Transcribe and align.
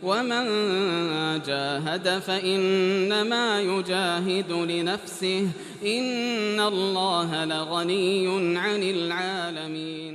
ومن 0.00 0.44
جاهد 1.44 2.06
فإنما 2.24 3.60
يجاهد 3.60 4.50
لنفسه 4.52 5.42
إن 5.84 6.56
الله 6.60 7.44
لغني 7.44 8.26
عن 8.58 8.80
العالمين 8.82 10.14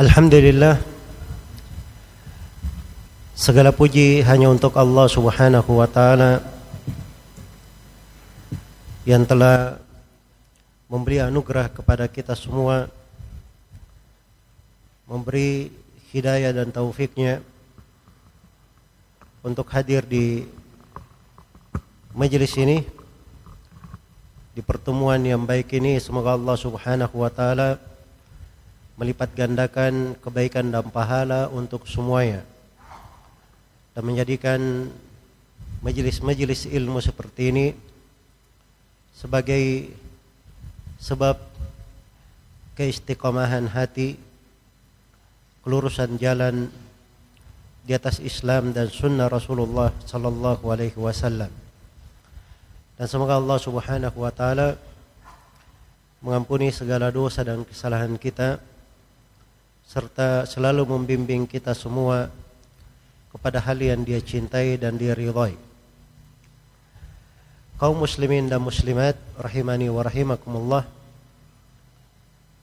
الحمد 0.00 0.34
لله 0.34 0.76
Segala 3.32 3.74
puji 3.74 4.22
hanya 4.22 4.46
untuk 4.54 4.76
Allah 4.78 5.08
Subhanahu 5.10 5.82
wa 5.82 5.88
taala 5.90 6.44
yang 9.02 9.26
telah 9.26 9.82
memberi 10.86 11.18
anugerah 11.18 11.66
kepada 11.72 12.06
kita 12.06 12.38
semua 12.38 12.86
memberi 15.10 15.80
hidayah 16.12 16.52
dan 16.52 16.68
taufiknya 16.68 17.40
untuk 19.40 19.66
hadir 19.72 20.04
di 20.04 20.44
majelis 22.12 22.52
ini 22.60 22.84
di 24.52 24.60
pertemuan 24.60 25.24
yang 25.24 25.48
baik 25.48 25.72
ini. 25.72 25.96
Semoga 25.96 26.36
Allah 26.36 26.56
Subhanahu 26.60 27.16
wa 27.16 27.32
taala 27.32 27.80
melipat 29.00 29.32
gandakan 29.32 30.14
kebaikan 30.20 30.68
dan 30.68 30.84
pahala 30.92 31.48
untuk 31.48 31.88
semuanya 31.88 32.44
dan 33.96 34.04
menjadikan 34.04 34.60
majelis-majelis 35.80 36.68
ilmu 36.68 37.00
seperti 37.00 37.42
ini 37.48 37.66
sebagai 39.16 39.88
sebab 41.00 41.40
keistiqomahan 42.76 43.66
hati 43.72 44.20
kelurusan 45.62 46.18
jalan 46.18 46.68
di 47.82 47.94
atas 47.94 48.22
Islam 48.22 48.70
dan 48.70 48.90
sunnah 48.90 49.26
Rasulullah 49.26 49.90
sallallahu 50.06 50.66
alaihi 50.70 50.98
wasallam 50.98 51.50
dan 53.02 53.06
semoga 53.10 53.34
Allah 53.34 53.58
Subhanahu 53.58 54.14
wa 54.14 54.30
taala 54.30 54.78
mengampuni 56.22 56.70
segala 56.70 57.10
dosa 57.10 57.42
dan 57.42 57.66
kesalahan 57.66 58.14
kita 58.14 58.62
serta 59.82 60.46
selalu 60.46 60.86
membimbing 60.86 61.42
kita 61.44 61.74
semua 61.74 62.30
kepada 63.34 63.58
hal 63.58 63.80
yang 63.82 64.06
dia 64.06 64.22
cintai 64.22 64.78
dan 64.78 64.94
dia 64.94 65.18
ridhai. 65.18 65.58
Kaum 67.80 67.98
muslimin 67.98 68.46
dan 68.46 68.62
muslimat 68.62 69.18
rahimani 69.34 69.90
wa 69.90 70.06
rahimakumullah. 70.06 70.86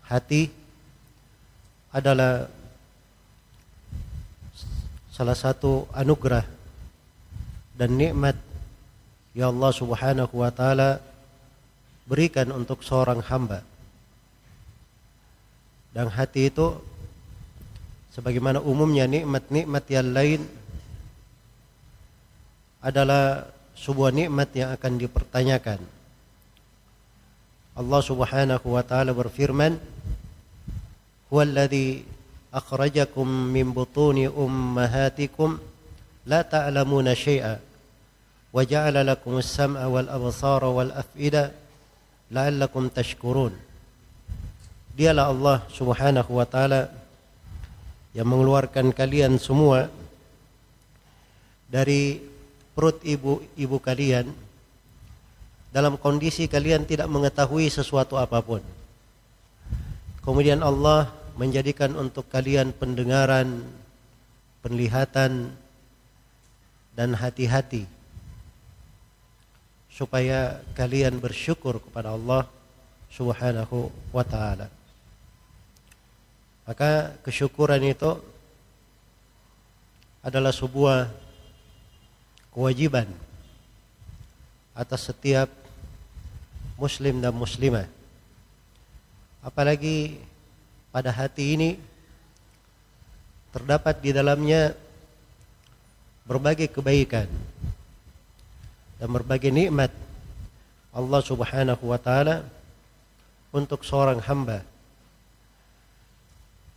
Hati 0.08 0.48
adalah 1.92 2.48
salah 5.20 5.36
satu 5.36 5.84
anugerah 5.92 6.48
dan 7.76 7.92
nikmat 7.92 8.40
yang 9.36 9.52
Allah 9.52 9.76
Subhanahu 9.76 10.32
wa 10.32 10.48
taala 10.48 11.04
berikan 12.08 12.48
untuk 12.56 12.80
seorang 12.88 13.20
hamba. 13.28 13.60
Dan 15.92 16.08
hati 16.08 16.48
itu 16.48 16.72
sebagaimana 18.16 18.64
umumnya 18.64 19.12
nikmat-nikmat 19.12 19.84
yang 19.92 20.08
lain 20.08 20.42
adalah 22.80 23.44
sebuah 23.76 24.16
nikmat 24.16 24.56
yang 24.56 24.72
akan 24.72 25.04
dipertanyakan. 25.04 25.84
Allah 27.76 28.02
Subhanahu 28.08 28.72
wa 28.72 28.84
taala 28.88 29.12
berfirman, 29.12 29.76
"Huwallazi 31.28 32.08
akhrajakum 32.50 33.26
min 33.26 33.70
butuni 33.70 34.26
ummahatikum 34.26 35.62
la 36.26 36.42
ta'lamuna 36.42 37.14
syai'a 37.14 37.62
wa 38.50 38.62
ja'ala 38.66 39.06
lakum 39.06 39.38
as-sam'a 39.38 39.86
wal 39.86 40.10
absara 40.10 40.70
wal 40.70 40.90
af'ida 40.94 41.54
la'allakum 42.34 42.90
tashkurun." 42.90 43.54
Dialah 44.98 45.32
Allah 45.32 45.58
Subhanahu 45.72 46.32
wa 46.36 46.46
taala 46.50 46.92
yang 48.12 48.26
mengeluarkan 48.26 48.92
kalian 48.92 49.38
semua 49.38 49.88
dari 51.70 52.18
perut 52.74 52.98
ibu-ibu 53.06 53.78
kalian 53.78 54.34
dalam 55.70 56.02
kondisi 56.02 56.50
kalian 56.50 56.90
tidak 56.90 57.06
mengetahui 57.06 57.70
sesuatu 57.70 58.18
apa 58.18 58.42
pun. 58.42 58.66
Kemudian 60.26 60.66
Allah 60.66 61.19
menjadikan 61.40 61.96
untuk 61.96 62.28
kalian 62.28 62.76
pendengaran, 62.76 63.64
penglihatan 64.60 65.56
dan 67.00 67.16
hati-hati 67.16 67.88
supaya 69.88 70.60
kalian 70.76 71.16
bersyukur 71.24 71.80
kepada 71.80 72.12
Allah 72.12 72.44
Subhanahu 73.08 73.88
wa 74.12 74.28
taala. 74.28 74.68
Maka 76.68 77.16
kesyukuran 77.24 77.88
itu 77.88 78.20
adalah 80.20 80.52
sebuah 80.52 81.08
kewajiban 82.52 83.08
atas 84.76 85.08
setiap 85.08 85.48
muslim 86.76 87.24
dan 87.24 87.32
muslimah. 87.32 87.88
Apalagi 89.40 90.20
pada 90.90 91.14
hati 91.14 91.56
ini 91.58 91.70
terdapat 93.50 93.98
di 94.02 94.14
dalamnya 94.14 94.74
berbagai 96.26 96.70
kebaikan 96.70 97.26
dan 99.02 99.10
berbagai 99.10 99.50
nikmat 99.50 99.90
Allah 100.94 101.22
Subhanahu 101.22 101.84
wa 101.86 101.98
taala 102.02 102.46
untuk 103.50 103.82
seorang 103.82 104.22
hamba. 104.26 104.62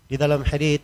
Di 0.09 0.21
dalam 0.21 0.45
hadis 0.45 0.81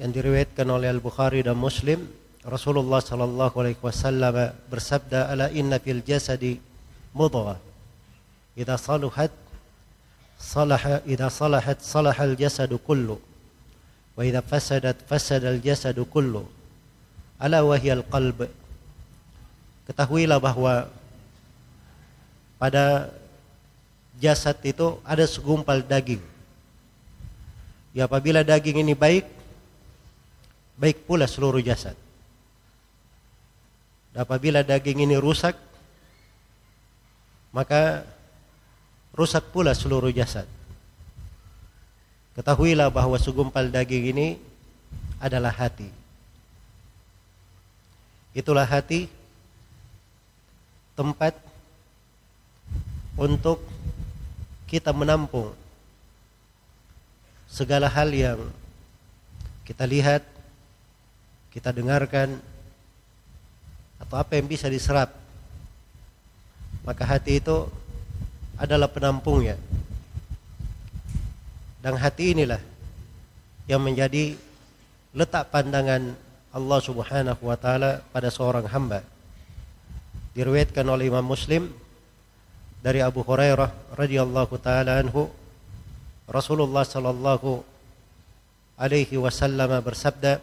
yang 0.00 0.12
diriwayatkan 0.12 0.64
oleh 0.64 0.88
Al-Bukhari 0.88 1.44
dan 1.44 1.56
Muslim 1.56 2.08
Rasulullah 2.42 2.98
sallallahu 2.98 3.54
alaihi 3.60 3.78
wasallam 3.78 4.50
bersabda 4.66 5.30
ala 5.30 5.46
inna 5.54 5.78
fil 5.78 6.02
jasadi 6.02 6.58
mudghah 7.14 7.60
idza 8.58 8.74
saluhat 8.80 9.30
salaha 10.38 11.00
idza 11.08 11.28
salahat 11.30 11.78
salaha 11.80 12.22
al 12.24 12.34
jasadu 12.36 12.78
kullu 12.78 13.16
wa 14.16 14.22
idza 14.22 14.42
fasadat 14.44 15.00
fasada 15.08 15.48
al 15.48 15.60
jasadu 15.60 16.04
kullu 16.04 16.44
ala 17.40 17.64
wa 17.64 17.76
hiya 17.76 18.00
al 18.00 18.04
qalb 18.04 18.48
ketahuilah 19.86 20.38
bahwa 20.38 20.88
pada 22.62 23.10
jasad 24.22 24.54
itu 24.62 25.02
ada 25.02 25.26
segumpal 25.26 25.82
daging. 25.82 26.22
Ya 27.90 28.06
apabila 28.06 28.46
daging 28.46 28.86
ini 28.86 28.94
baik 28.94 29.26
baik 30.78 31.02
pula 31.02 31.26
seluruh 31.26 31.58
jasad. 31.58 31.98
Apabila 34.14 34.62
daging 34.62 35.02
ini 35.02 35.18
rusak 35.18 35.58
maka 37.50 38.06
rusak 39.12 39.44
pula 39.52 39.76
seluruh 39.76 40.12
jasad. 40.12 40.48
Ketahuilah 42.32 42.88
bahwa 42.88 43.20
segumpal 43.20 43.68
daging 43.68 44.16
ini 44.16 44.28
adalah 45.20 45.52
hati. 45.52 45.92
Itulah 48.32 48.64
hati 48.64 49.12
tempat 50.96 51.36
untuk 53.20 53.60
kita 54.64 54.88
menampung 54.96 55.52
segala 57.44 57.84
hal 57.92 58.08
yang 58.08 58.40
kita 59.68 59.84
lihat, 59.84 60.24
kita 61.52 61.68
dengarkan, 61.68 62.40
atau 64.00 64.16
apa 64.16 64.40
yang 64.40 64.48
bisa 64.48 64.72
diserap. 64.72 65.12
Maka 66.82 67.04
hati 67.04 67.38
itu 67.38 67.68
adalah 68.62 68.86
penampungnya. 68.86 69.58
Dan 71.82 71.98
hati 71.98 72.30
inilah 72.30 72.62
yang 73.66 73.82
menjadi 73.82 74.38
letak 75.10 75.50
pandangan 75.50 76.14
Allah 76.54 76.78
Subhanahu 76.78 77.42
wa 77.42 77.58
taala 77.58 78.06
pada 78.14 78.30
seorang 78.30 78.70
hamba. 78.70 79.02
Diriwayatkan 80.38 80.86
oleh 80.86 81.10
Imam 81.10 81.26
Muslim 81.26 81.74
dari 82.78 83.02
Abu 83.02 83.26
Hurairah 83.26 83.98
radhiyallahu 83.98 84.54
taala 84.62 85.02
anhu 85.02 85.26
Rasulullah 86.30 86.86
sallallahu 86.86 87.66
alaihi 88.78 89.18
wasallam 89.18 89.74
bersabda 89.82 90.38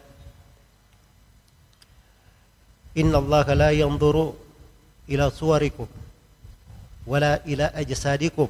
Inna 3.00 3.16
Allah 3.22 3.46
la 3.56 3.70
yanzuru 3.72 4.36
ila 5.08 5.32
suwarikum 5.32 5.88
ولا 7.09 7.45
إلى 7.45 7.71
أجسادكم 7.75 8.49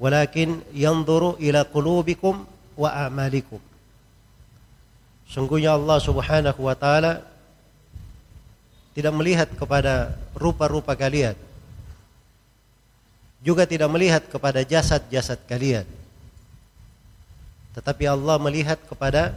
ولكن 0.00 0.48
ينظر 0.74 1.22
إلى 1.42 1.60
قلوبكم 1.62 2.34
وأعمالكم 2.76 3.60
Sungguhnya 5.32 5.72
Allah 5.72 5.96
Subhanahu 5.96 6.60
wa 6.68 6.76
taala 6.76 7.24
tidak 8.92 9.16
melihat 9.16 9.48
kepada 9.56 10.12
rupa-rupa 10.36 10.92
kalian. 10.92 11.32
Juga 13.40 13.64
tidak 13.64 13.88
melihat 13.88 14.28
kepada 14.28 14.60
jasad-jasad 14.60 15.40
kalian. 15.48 15.88
Tetapi 17.72 18.04
Allah 18.04 18.36
melihat 18.36 18.76
kepada 18.84 19.32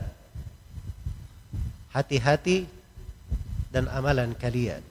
hati-hati 1.96 2.68
dan 3.72 3.88
amalan 3.88 4.36
kalian. 4.36 4.84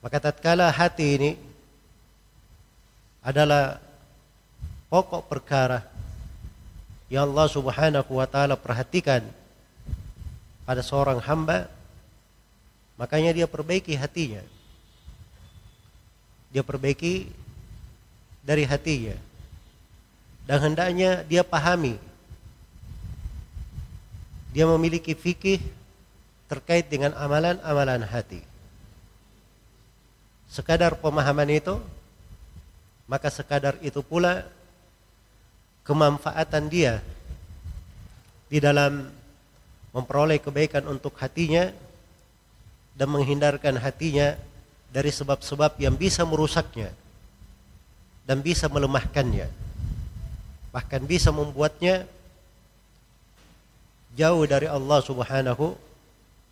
Maka 0.00 0.16
tatkala 0.16 0.72
hati 0.72 1.06
ini 1.20 1.30
adalah 3.20 3.76
pokok 4.88 5.28
perkara 5.28 5.84
yang 7.12 7.28
Allah 7.28 7.48
Subhanahu 7.52 8.10
wa 8.16 8.24
taala 8.24 8.56
perhatikan 8.56 9.20
pada 10.64 10.80
seorang 10.80 11.20
hamba 11.20 11.68
makanya 12.96 13.36
dia 13.36 13.44
perbaiki 13.44 13.92
hatinya. 13.92 14.40
Dia 16.48 16.64
perbaiki 16.64 17.28
dari 18.40 18.64
hatinya. 18.64 19.14
Dan 20.48 20.72
hendaknya 20.72 21.22
dia 21.28 21.44
pahami. 21.44 22.00
Dia 24.50 24.66
memiliki 24.66 25.14
fikih 25.14 25.62
terkait 26.50 26.90
dengan 26.90 27.14
amalan-amalan 27.14 28.02
hati 28.02 28.49
sekadar 30.50 30.98
pemahaman 30.98 31.46
itu 31.46 31.78
maka 33.06 33.30
sekadar 33.30 33.78
itu 33.86 34.02
pula 34.02 34.42
kemanfaatan 35.86 36.66
dia 36.66 36.98
di 38.50 38.58
dalam 38.58 39.06
memperoleh 39.94 40.42
kebaikan 40.42 40.86
untuk 40.90 41.14
hatinya 41.22 41.70
dan 42.98 43.08
menghindarkan 43.10 43.78
hatinya 43.78 44.34
dari 44.90 45.14
sebab-sebab 45.14 45.78
yang 45.78 45.94
bisa 45.94 46.26
merusaknya 46.26 46.90
dan 48.26 48.42
bisa 48.42 48.66
melemahkannya 48.66 49.46
bahkan 50.74 51.02
bisa 51.02 51.34
membuatnya 51.34 52.06
jauh 54.14 54.42
dari 54.46 54.66
Allah 54.66 54.98
Subhanahu 55.02 55.74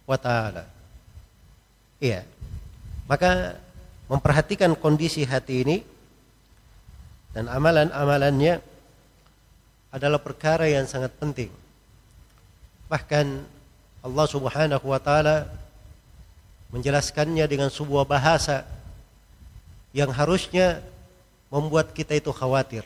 wa 0.07 0.19
taala. 0.19 0.67
Iya. 1.99 2.23
Maka 3.11 3.59
memperhatikan 4.09 4.73
kondisi 4.75 5.23
hati 5.29 5.63
ini 5.63 5.77
dan 7.37 7.47
amalan-amalannya 7.47 8.59
adalah 9.93 10.21
perkara 10.21 10.69
yang 10.69 10.89
sangat 10.89 11.13
penting. 11.17 11.53
Bahkan 12.89 13.27
Allah 14.05 14.27
Subhanahu 14.27 14.87
wa 14.89 15.01
taala 15.01 15.49
menjelaskannya 16.73 17.45
dengan 17.49 17.69
sebuah 17.73 18.05
bahasa 18.09 18.65
yang 19.93 20.13
harusnya 20.13 20.81
membuat 21.49 21.93
kita 21.97 22.17
itu 22.17 22.33
khawatir. 22.33 22.85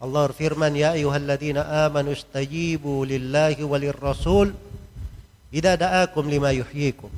Allah 0.00 0.32
berfirman, 0.32 0.72
"Ya 0.72 0.96
ayyuhalladzina 0.96 1.88
amanu 1.88 2.16
istajibu 2.16 3.04
lillahi 3.04 3.60
walir 3.64 3.96
rasul 3.96 4.56
idza 5.52 5.76
da'akum 5.76 6.24
lima 6.24 6.52
yuhyikum." 6.56 7.12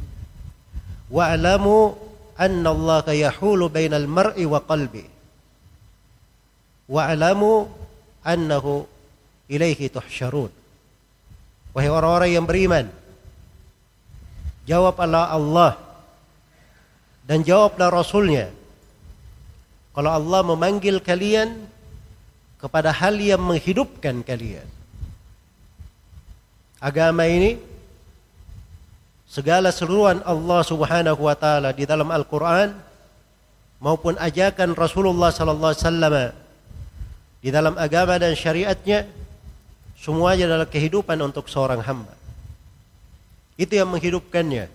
Wa'lamu 1.06 1.94
anna 2.43 2.75
Allah 2.75 3.06
yahulu 3.15 3.71
bainal 3.71 4.11
mar'i 4.11 4.43
wa 4.43 4.59
qalbi. 4.59 5.06
Wa'lamu 6.91 7.71
annahu 8.27 8.83
ilaihi 9.47 9.87
tuhsyarun. 9.87 10.50
Wahai 11.73 11.89
orang-orang 11.89 12.31
yang 12.35 12.44
beriman, 12.44 12.87
jawablah 14.67 15.31
Allah 15.31 15.79
dan 17.25 17.47
jawablah 17.47 17.89
Rasulnya. 17.89 18.50
Kalau 19.93 20.11
Allah 20.11 20.41
memanggil 20.44 21.00
kalian 21.00 21.69
kepada 22.61 22.93
hal 22.93 23.17
yang 23.17 23.41
menghidupkan 23.41 24.21
kalian. 24.25 24.65
Agama 26.83 27.25
ini 27.31 27.72
segala 29.32 29.73
seruan 29.73 30.20
Allah 30.29 30.61
Subhanahu 30.61 31.25
wa 31.25 31.32
taala 31.32 31.73
di 31.73 31.88
dalam 31.88 32.12
Al-Qur'an 32.12 32.76
maupun 33.81 34.20
ajakan 34.20 34.76
Rasulullah 34.76 35.32
sallallahu 35.32 35.73
alaihi 35.73 35.84
wasallam 35.88 36.14
di 37.40 37.49
dalam 37.49 37.75
agama 37.81 38.20
dan 38.20 38.37
syariatnya 38.37 39.08
semuanya 39.96 40.52
adalah 40.52 40.69
kehidupan 40.69 41.17
untuk 41.25 41.49
seorang 41.49 41.81
hamba. 41.81 42.12
Itu 43.56 43.73
yang 43.73 43.88
menghidupkannya. 43.88 44.69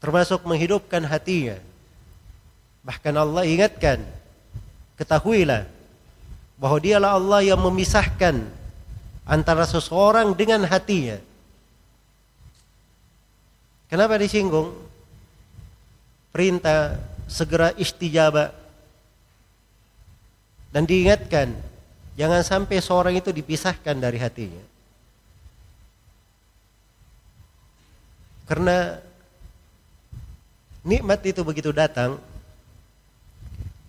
Termasuk 0.00 0.44
menghidupkan 0.44 1.04
hatinya. 1.08 1.56
Bahkan 2.84 3.14
Allah 3.16 3.44
ingatkan, 3.44 4.00
ketahuilah 5.00 5.64
bahwa 6.56 6.78
dialah 6.80 7.16
Allah 7.16 7.40
yang 7.44 7.60
memisahkan 7.60 8.44
antara 9.24 9.64
seseorang 9.64 10.36
dengan 10.36 10.64
hatinya. 10.68 11.29
Kenapa 13.90 14.14
disinggung? 14.22 14.70
Perintah 16.30 16.94
segera 17.26 17.74
istijabah 17.74 18.54
dan 20.70 20.86
diingatkan 20.86 21.50
jangan 22.14 22.46
sampai 22.46 22.78
seorang 22.78 23.18
itu 23.18 23.34
dipisahkan 23.34 23.98
dari 23.98 24.22
hatinya. 24.22 24.62
Karena 28.46 28.98
nikmat 30.86 31.22
itu 31.26 31.42
begitu 31.42 31.74
datang 31.74 32.18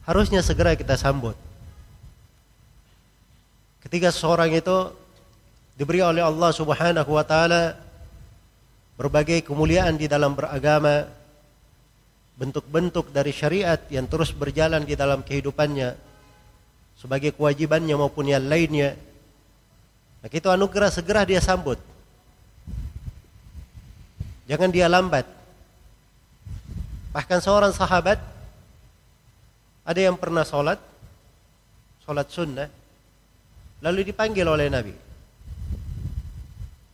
harusnya 0.05 0.41
segera 0.41 0.73
kita 0.73 0.97
sambut. 0.97 1.37
Ketika 3.85 4.09
seorang 4.09 4.53
itu 4.53 4.93
diberi 5.77 6.01
oleh 6.01 6.21
Allah 6.21 6.49
Subhanahu 6.53 7.09
wa 7.13 7.25
taala 7.25 7.77
berbagai 9.01 9.41
kemuliaan 9.41 9.97
di 9.97 10.05
dalam 10.05 10.37
beragama, 10.37 11.09
bentuk-bentuk 12.37 13.09
dari 13.09 13.33
syariat 13.33 13.81
yang 13.89 14.05
terus 14.05 14.29
berjalan 14.29 14.85
di 14.85 14.93
dalam 14.93 15.25
kehidupannya, 15.25 15.97
sebagai 17.01 17.33
kewajibannya 17.33 17.97
maupun 17.97 18.29
yang 18.29 18.45
lainnya. 18.45 18.93
Maka 20.21 20.37
itu 20.37 20.53
anugerah 20.53 20.93
segera 20.93 21.25
dia 21.25 21.41
sambut. 21.41 21.81
Jangan 24.45 24.69
dia 24.69 24.85
lambat. 24.85 25.25
Bahkan 27.09 27.41
seorang 27.41 27.73
sahabat 27.73 28.21
ada 29.81 29.97
yang 29.97 30.13
pernah 30.13 30.45
sholat, 30.45 30.77
sholat 32.05 32.29
sunnah, 32.29 32.69
lalu 33.81 34.13
dipanggil 34.13 34.45
oleh 34.45 34.69
Nabi. 34.69 34.93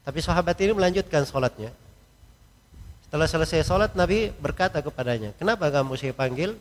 Tapi 0.07 0.19
sahabat 0.23 0.55
ini 0.63 0.71
melanjutkan 0.71 1.27
sholatnya. 1.27 1.75
Setelah 3.07 3.27
selesai 3.31 3.63
sholat, 3.63 3.95
Nabi 3.95 4.35
berkata 4.35 4.83
kepadanya, 4.83 5.31
kenapa 5.39 5.71
kamu 5.71 5.95
saya 5.95 6.11
panggil? 6.11 6.59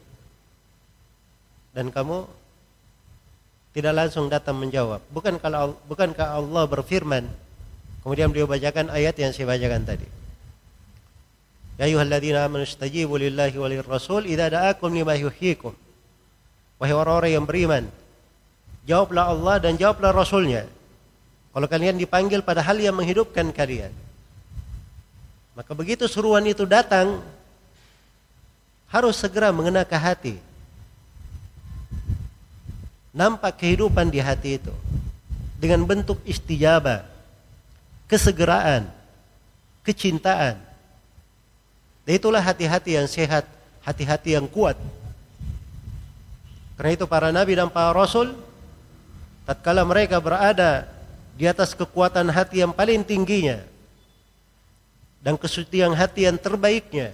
Dan 1.74 1.90
kamu 1.90 2.24
tidak 3.76 3.92
langsung 3.92 4.30
datang 4.30 4.56
menjawab. 4.56 5.02
Bukan 5.12 5.36
kalau 5.36 5.76
bukankah 5.84 6.38
Allah 6.40 6.64
berfirman 6.64 7.28
kemudian 8.00 8.32
beliau 8.32 8.48
bacakan 8.48 8.88
ayat 8.88 9.18
yang 9.20 9.34
saya 9.34 9.50
bacakan 9.50 9.84
tadi. 9.84 10.08
Ya 11.76 11.90
ayyuhalladzina 11.90 12.48
amanu 12.48 12.64
istajibu 12.64 13.20
lillahi 13.20 13.52
walir 13.60 13.84
rasul 13.84 14.24
idza 14.24 14.48
da'akum 14.48 14.88
lima 14.96 15.12
yuhyikum. 15.12 15.76
Wahai 16.80 16.92
orang-orang 16.96 17.32
yang 17.36 17.44
beriman, 17.44 17.84
jawablah 18.84 19.32
Allah 19.32 19.56
dan 19.60 19.80
jawablah 19.80 20.12
Rasulnya. 20.12 20.68
Kalau 21.56 21.64
kalian 21.68 21.96
dipanggil 21.96 22.44
pada 22.44 22.60
hal 22.60 22.76
yang 22.76 22.92
menghidupkan 22.92 23.48
kalian. 23.48 23.88
Maka 25.56 25.72
begitu 25.72 26.04
seruan 26.04 26.44
itu 26.44 26.68
datang, 26.68 27.24
harus 28.92 29.16
segera 29.16 29.48
mengena 29.50 29.82
ke 29.82 29.96
hati 29.96 30.36
nampak 33.16 33.64
kehidupan 33.64 34.12
di 34.12 34.20
hati 34.20 34.60
itu 34.60 34.74
dengan 35.56 35.80
bentuk 35.88 36.20
istijabah, 36.28 37.08
kesegeraan, 38.04 38.92
kecintaan. 39.80 40.60
Dan 42.04 42.12
itulah 42.12 42.44
hati-hati 42.44 43.00
yang 43.00 43.08
sehat, 43.08 43.48
hati-hati 43.80 44.36
yang 44.36 44.44
kuat. 44.44 44.76
Karena 46.76 46.92
itu 46.92 47.08
para 47.08 47.32
nabi 47.32 47.56
dan 47.56 47.72
para 47.72 47.96
rasul 47.96 48.36
tatkala 49.48 49.80
mereka 49.88 50.20
berada 50.20 50.84
di 51.40 51.48
atas 51.48 51.72
kekuatan 51.72 52.28
hati 52.28 52.60
yang 52.60 52.76
paling 52.76 53.00
tingginya 53.00 53.64
dan 55.26 55.34
kesucian 55.34 55.90
hati 55.90 56.30
yang 56.30 56.38
terbaiknya, 56.38 57.10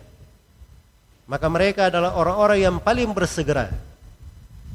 maka 1.25 1.49
mereka 1.49 1.89
adalah 1.89 2.13
orang-orang 2.13 2.61
yang 2.61 2.77
paling 2.77 3.09
bersegera 3.17 3.73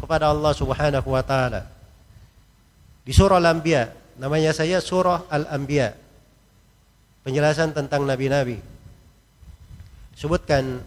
kepada 0.02 0.34
Allah 0.34 0.58
Subhanahu 0.58 1.14
wa 1.14 1.22
taala. 1.22 1.70
Di 3.06 3.14
surah 3.14 3.38
Al-Anbiya 3.38 3.94
namanya 4.18 4.58
saya 4.58 4.82
surah 4.82 5.30
Al-Anbiya. 5.30 5.94
Penjelasan 7.22 7.78
tentang 7.78 8.10
nabi-nabi. 8.10 8.58
Sebutkan 10.18 10.82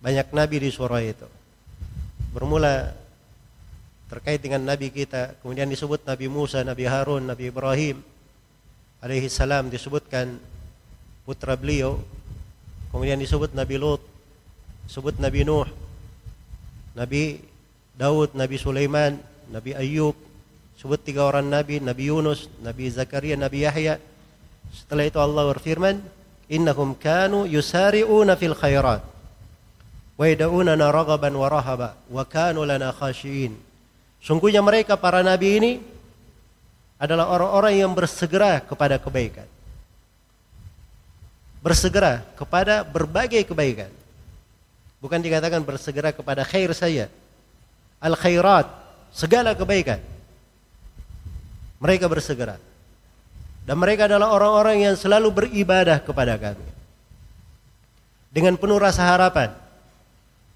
banyak 0.00 0.32
nabi 0.32 0.56
di 0.64 0.70
surah 0.72 1.04
itu. 1.04 1.28
Bermula 2.32 2.96
terkait 4.08 4.40
dengan 4.40 4.64
nabi 4.64 4.88
kita, 4.88 5.36
kemudian 5.44 5.68
disebut 5.68 6.08
Nabi 6.08 6.32
Musa, 6.32 6.64
Nabi 6.64 6.88
Harun, 6.88 7.28
Nabi 7.28 7.52
Ibrahim 7.52 8.00
alaihi 9.04 9.28
salam 9.28 9.68
disebutkan 9.68 10.40
putra 11.28 11.60
beliau. 11.60 12.00
Kemudian 12.88 13.20
disebut 13.20 13.52
Nabi 13.52 13.76
Lut, 13.76 14.00
disebut 14.88 15.20
Nabi 15.20 15.44
Nuh, 15.44 15.68
Nabi 16.96 17.44
Daud, 17.92 18.32
Nabi 18.32 18.56
Sulaiman, 18.56 19.20
Nabi 19.52 19.76
Ayub, 19.76 20.16
sebut 20.80 20.96
tiga 21.04 21.28
orang 21.28 21.44
nabi, 21.44 21.84
Nabi 21.84 22.08
Yunus, 22.08 22.48
Nabi 22.64 22.88
Zakaria, 22.88 23.36
Nabi 23.36 23.68
Yahya. 23.68 24.00
Setelah 24.72 25.04
itu 25.04 25.20
Allah 25.20 25.52
berfirman, 25.52 26.00
"Innahum 26.48 26.96
kanu 26.96 27.44
yusari'una 27.44 28.32
fil 28.40 28.56
khairat 28.56 29.04
wa 30.16 30.24
yad'unana 30.24 30.88
raghaban 30.88 31.36
wa 31.36 31.52
rahaba 31.52 31.92
wa 32.08 32.24
kanu 32.24 32.64
lana 32.64 32.88
khashiyin." 32.88 33.52
Sungguhnya 34.24 34.64
mereka 34.64 34.96
para 34.96 35.20
nabi 35.20 35.60
ini 35.60 35.72
adalah 36.96 37.28
orang-orang 37.30 37.84
yang 37.84 37.92
bersegera 37.92 38.64
kepada 38.64 38.96
kebaikan. 38.96 39.57
Bersegera 41.68 42.24
kepada 42.32 42.80
berbagai 42.80 43.44
kebaikan. 43.44 43.92
Bukan 45.04 45.20
dikatakan 45.20 45.60
bersegera 45.60 46.16
kepada 46.16 46.40
khair 46.48 46.72
saja. 46.72 47.12
Al 48.00 48.16
khairat, 48.16 48.64
segala 49.12 49.52
kebaikan. 49.52 50.00
Mereka 51.76 52.08
bersegera. 52.08 52.56
Dan 53.68 53.76
mereka 53.76 54.08
adalah 54.08 54.32
orang-orang 54.32 54.88
yang 54.88 54.96
selalu 54.96 55.44
beribadah 55.44 56.00
kepada 56.00 56.40
kami. 56.40 56.64
Dengan 58.32 58.56
penuh 58.56 58.80
rasa 58.80 59.04
harapan. 59.04 59.52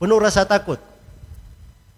Penuh 0.00 0.16
rasa 0.16 0.48
takut. 0.48 0.80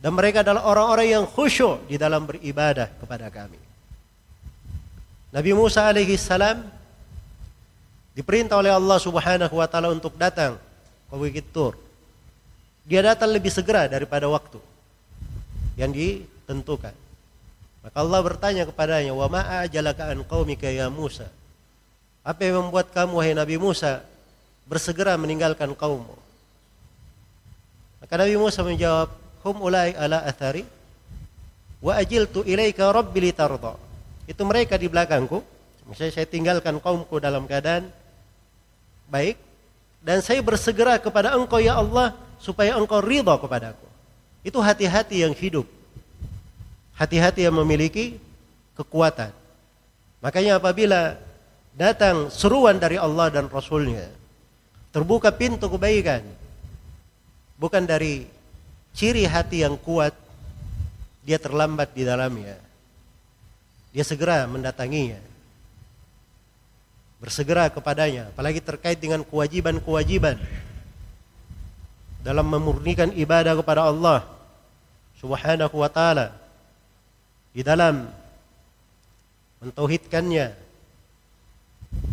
Dan 0.02 0.10
mereka 0.10 0.42
adalah 0.42 0.66
orang-orang 0.66 1.06
yang 1.06 1.24
khusyuk 1.24 1.86
di 1.86 1.94
dalam 1.94 2.26
beribadah 2.26 2.90
kepada 2.98 3.30
kami. 3.30 3.62
Nabi 5.30 5.50
Musa 5.54 5.86
alaihi 5.86 6.18
salam 6.18 6.66
diperintah 8.14 8.56
oleh 8.56 8.70
Allah 8.70 8.98
Subhanahu 9.02 9.54
wa 9.58 9.66
taala 9.66 9.90
untuk 9.90 10.14
datang 10.14 10.56
ke 11.10 11.14
Bukit 11.14 11.46
Tur. 11.50 11.74
Dia 12.86 13.02
datang 13.02 13.34
lebih 13.34 13.50
segera 13.50 13.90
daripada 13.90 14.30
waktu 14.30 14.62
yang 15.74 15.90
ditentukan. 15.90 16.94
Maka 17.84 17.96
Allah 18.00 18.20
bertanya 18.24 18.64
kepadanya, 18.64 19.12
"Wa 19.12 19.28
ma 19.28 19.66
ajalaka 19.66 20.08
an 20.08 20.24
ya 20.62 20.88
Musa?" 20.88 21.28
Apa 22.24 22.40
yang 22.48 22.64
membuat 22.64 22.88
kamu 22.88 23.20
wahai 23.20 23.36
Nabi 23.36 23.60
Musa 23.60 24.00
bersegera 24.64 25.12
meninggalkan 25.20 25.76
kaummu? 25.76 26.16
Maka 28.00 28.14
Nabi 28.16 28.36
Musa 28.40 28.64
menjawab, 28.64 29.12
"Hum 29.44 29.60
ulai 29.60 29.92
ala 29.92 30.24
athari 30.24 30.64
wa 31.84 31.92
ajiltu 32.00 32.40
ilaika 32.48 32.88
rabbi 32.88 33.28
litarda." 33.28 33.76
Itu 34.24 34.48
mereka 34.48 34.80
di 34.80 34.88
belakangku. 34.88 35.44
Misalnya 35.84 36.16
saya 36.16 36.24
tinggalkan 36.24 36.80
kaumku 36.80 37.20
dalam 37.20 37.44
keadaan 37.44 37.92
baik 39.14 39.38
dan 40.02 40.18
saya 40.18 40.42
bersegera 40.42 40.98
kepada 40.98 41.38
Engkau 41.38 41.62
ya 41.62 41.78
Allah 41.78 42.18
supaya 42.42 42.74
Engkau 42.74 42.98
ridha 42.98 43.38
kepadaku. 43.38 43.86
Itu 44.42 44.58
hati-hati 44.58 45.22
yang 45.22 45.32
hidup. 45.32 45.64
Hati-hati 46.98 47.46
yang 47.46 47.54
memiliki 47.54 48.18
kekuatan. 48.76 49.32
Makanya 50.18 50.58
apabila 50.58 51.16
datang 51.72 52.28
seruan 52.28 52.76
dari 52.76 53.00
Allah 53.00 53.32
dan 53.32 53.48
Rasulnya, 53.48 54.10
terbuka 54.92 55.32
pintu 55.32 55.72
kebaikan, 55.72 56.20
bukan 57.56 57.82
dari 57.88 58.28
ciri 58.92 59.24
hati 59.24 59.64
yang 59.64 59.80
kuat, 59.80 60.12
dia 61.24 61.40
terlambat 61.40 61.96
di 61.96 62.04
dalamnya. 62.04 62.60
Dia 63.96 64.04
segera 64.04 64.44
mendatanginya. 64.44 65.33
Bersegera 67.24 67.72
kepadanya, 67.72 68.28
apalagi 68.28 68.60
terkait 68.60 69.00
dengan 69.00 69.24
kewajiban-kewajiban 69.24 70.36
dalam 72.20 72.44
memurnikan 72.44 73.08
ibadah 73.16 73.56
kepada 73.56 73.88
Allah 73.88 74.28
Subhanahu 75.24 75.80
wa 75.80 75.88
taala 75.88 76.36
di 77.56 77.64
dalam 77.64 78.12
mentauhidkannya 79.64 80.52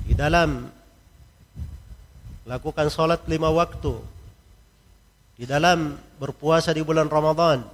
di 0.07 0.13
dalam 0.15 0.71
lakukan 2.47 2.87
sholat 2.87 3.23
lima 3.27 3.51
waktu 3.51 3.99
di 5.35 5.43
dalam 5.43 5.99
berpuasa 6.19 6.71
di 6.71 6.83
bulan 6.83 7.11
Ramadan 7.11 7.67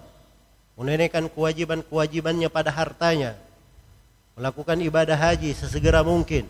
menunaikan 0.73 1.29
kewajiban-kewajibannya 1.29 2.49
pada 2.49 2.73
hartanya 2.73 3.37
melakukan 4.33 4.81
ibadah 4.81 5.17
haji 5.17 5.53
sesegera 5.53 6.01
mungkin 6.01 6.49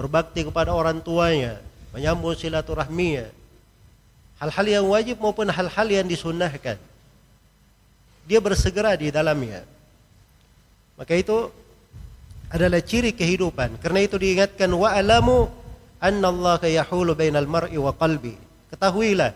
berbakti 0.00 0.48
kepada 0.48 0.72
orang 0.72 1.04
tuanya 1.04 1.60
menyambung 1.92 2.32
silaturahminya 2.32 3.28
hal-hal 4.40 4.66
yang 4.80 4.84
wajib 4.88 5.20
maupun 5.20 5.52
hal-hal 5.52 5.86
yang 5.92 6.08
disunnahkan 6.08 6.80
dia 8.24 8.40
bersegera 8.40 8.96
di 8.96 9.12
dalamnya 9.12 9.68
maka 11.00 11.16
itu 11.16 11.48
adalah 12.50 12.82
ciri 12.82 13.14
kehidupan. 13.14 13.78
Karena 13.78 14.04
itu 14.04 14.18
diingatkan 14.18 14.68
wa 14.74 14.90
alamu 14.90 15.48
anna 16.02 16.28
Allah 16.28 16.60
yahulu 16.66 17.14
bainal 17.14 17.46
mar'i 17.46 17.78
wa 17.78 17.94
qalbi. 17.94 18.34
Ketahuilah 18.68 19.32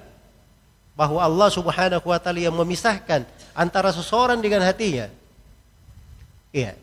bahwa 0.92 1.22
Allah 1.22 1.48
Subhanahu 1.48 2.04
wa 2.04 2.18
taala 2.18 2.42
yang 2.42 2.52
memisahkan 2.52 3.24
antara 3.54 3.94
seseorang 3.94 4.42
dengan 4.42 4.66
hatinya. 4.66 5.08
Iya. 6.52 6.76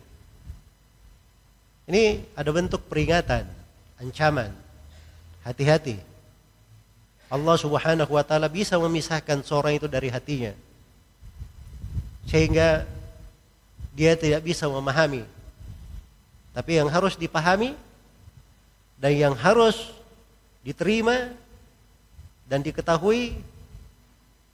Ini 1.86 2.24
ada 2.34 2.50
bentuk 2.56 2.88
peringatan, 2.88 3.44
ancaman. 4.02 4.50
Hati-hati. 5.46 6.02
Allah 7.32 7.56
Subhanahu 7.56 8.12
wa 8.12 8.26
taala 8.26 8.52
bisa 8.52 8.76
memisahkan 8.76 9.40
seorang 9.46 9.80
itu 9.80 9.88
dari 9.88 10.12
hatinya. 10.12 10.52
Sehingga 12.28 12.84
dia 13.96 14.20
tidak 14.20 14.44
bisa 14.44 14.68
memahami. 14.68 15.24
Tapi 16.52 16.72
yang 16.84 16.92
harus 16.92 17.16
dipahami 17.16 17.78
dan 19.00 19.16
yang 19.16 19.36
harus 19.38 19.96
diterima 20.62 21.32
dan 22.46 22.60
diketahui 22.60 23.40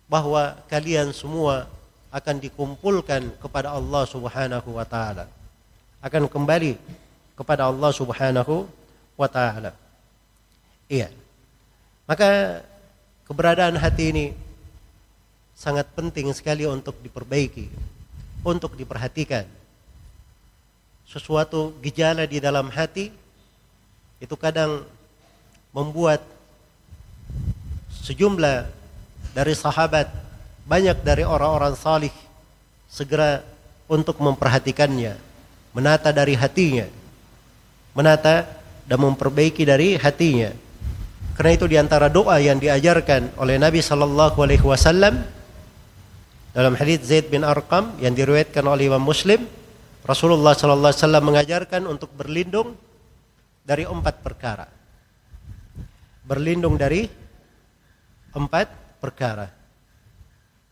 bahwa 0.05 0.55
kalian 0.69 1.11
semua 1.11 1.67
akan 2.13 2.39
dikumpulkan 2.39 3.27
kepada 3.41 3.73
Allah 3.73 4.03
Subhanahu 4.07 4.77
wa 4.77 4.85
taala. 4.87 5.25
Akan 5.99 6.29
kembali 6.29 6.77
kepada 7.35 7.67
Allah 7.67 7.91
Subhanahu 7.91 8.69
wa 9.19 9.27
taala. 9.27 9.73
Iya. 10.87 11.11
Maka 12.07 12.61
keberadaan 13.27 13.75
hati 13.75 14.15
ini 14.15 14.25
sangat 15.57 15.89
penting 15.91 16.31
sekali 16.31 16.63
untuk 16.63 16.95
diperbaiki 17.03 17.97
untuk 18.47 18.79
diperhatikan. 18.79 19.43
Sesuatu 21.07 21.75
gejala 21.83 22.23
di 22.23 22.39
dalam 22.39 22.71
hati 22.71 23.11
itu 24.23 24.35
kadang 24.39 24.87
membuat 25.75 26.23
sejumlah 28.03 28.67
dari 29.35 29.53
sahabat, 29.55 30.07
banyak 30.63 30.97
dari 31.03 31.23
orang-orang 31.27 31.75
salih 31.75 32.11
segera 32.87 33.43
untuk 33.87 34.19
memperhatikannya, 34.19 35.15
menata 35.71 36.11
dari 36.11 36.35
hatinya, 36.35 36.87
menata 37.95 38.56
dan 38.87 38.97
memperbaiki 39.03 39.67
dari 39.67 39.99
hatinya. 39.99 40.49
Karena 41.35 41.51
itu 41.53 41.69
di 41.69 41.77
antara 41.77 42.09
doa 42.09 42.41
yang 42.41 42.57
diajarkan 42.57 43.37
oleh 43.37 43.61
Nabi 43.61 43.83
Sallallahu 43.83 44.41
Alaihi 44.41 44.65
Wasallam 44.65 45.21
dalam 46.57 46.73
hadis 46.73 47.05
Zaid 47.05 47.29
bin 47.29 47.45
Arqam 47.45 47.93
yang 48.01 48.17
diriwayatkan 48.17 48.65
oleh 48.65 48.89
Imam 48.89 49.05
Muslim, 49.05 49.45
Rasulullah 50.01 50.57
sallallahu 50.57 50.89
alaihi 50.89 51.03
wasallam 51.05 51.25
mengajarkan 51.29 51.81
untuk 51.85 52.09
berlindung 52.17 52.73
dari 53.61 53.85
empat 53.85 54.25
perkara. 54.25 54.65
Berlindung 56.25 56.73
dari 56.73 57.05
empat 58.33 58.73
perkara. 58.97 59.53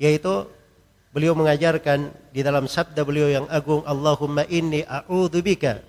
Yaitu 0.01 0.49
beliau 1.13 1.37
mengajarkan 1.37 2.09
di 2.33 2.41
dalam 2.41 2.65
sabda 2.65 3.05
beliau 3.05 3.29
yang 3.29 3.45
agung, 3.53 3.85
Allahumma 3.85 4.41
inni 4.49 4.81
a'udzubika 4.89 5.85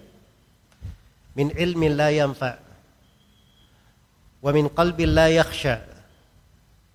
min 1.37 1.52
ilmin 1.52 1.93
la 1.93 2.09
yanfa 2.09 2.57
wa 4.40 4.50
min 4.50 4.73
qalbin 4.73 5.12
la 5.12 5.28
yakhsha 5.28 5.85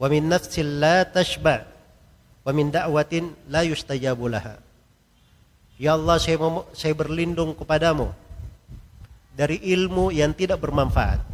wa 0.01 0.09
min 0.09 0.25
nafsin 0.25 0.81
la 0.81 1.05
tashba' 1.05 1.69
wa 2.41 2.51
min 2.51 2.73
da'watin 2.73 3.37
la 3.53 3.61
yustajabu 3.61 4.25
laha 4.25 4.57
Ya 5.81 5.97
Allah 5.97 6.21
saya, 6.21 6.37
saya 6.77 6.93
berlindung 6.93 7.57
kepadamu 7.57 8.13
dari 9.33 9.57
ilmu 9.57 10.13
yang 10.13 10.29
tidak 10.29 10.61
bermanfaat. 10.61 11.25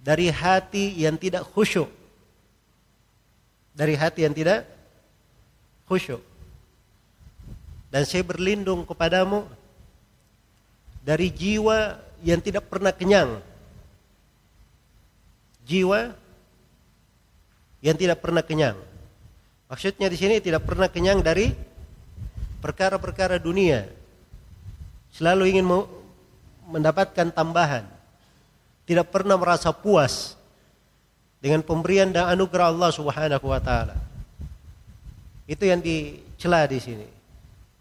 Dari 0.00 0.32
hati 0.32 1.04
yang 1.04 1.20
tidak 1.20 1.44
khusyuk. 1.52 1.92
Dari 3.76 3.92
hati 3.92 4.24
yang 4.24 4.32
tidak 4.32 4.64
khusyuk. 5.84 6.24
Dan 7.92 8.08
saya 8.08 8.24
berlindung 8.24 8.88
kepadamu 8.88 9.44
dari 11.04 11.28
jiwa 11.28 12.00
yang 12.24 12.40
tidak 12.40 12.64
pernah 12.72 12.90
kenyang. 12.90 13.44
Jiwa 15.68 16.16
yang 17.84 17.96
tidak 18.00 18.24
pernah 18.24 18.40
kenyang. 18.40 18.80
Maksudnya 19.68 20.08
di 20.08 20.16
sini 20.16 20.40
tidak 20.40 20.64
pernah 20.64 20.88
kenyang 20.88 21.20
dari 21.20 21.52
perkara-perkara 22.64 23.36
dunia. 23.36 23.84
Selalu 25.12 25.52
ingin 25.52 25.68
mendapatkan 26.72 27.28
tambahan. 27.28 27.84
Tidak 28.88 29.04
pernah 29.08 29.36
merasa 29.36 29.72
puas 29.72 30.36
dengan 31.40 31.60
pemberian 31.60 32.08
dan 32.08 32.32
anugerah 32.32 32.72
Allah 32.72 32.90
Subhanahu 32.92 33.46
wa 33.48 33.60
taala. 33.60 33.96
Itu 35.44 35.68
yang 35.68 35.80
dicela 35.84 36.64
di 36.64 36.80
sini. 36.80 37.13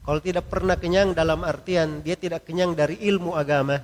Kalau 0.04 0.20
tidak 0.20 0.52
pernah 0.52 0.76
kenyang 0.76 1.16
dalam 1.16 1.48
artian 1.48 2.04
dia 2.04 2.20
tidak 2.20 2.44
kenyang 2.44 2.76
dari 2.76 3.00
ilmu 3.00 3.40
agama, 3.40 3.80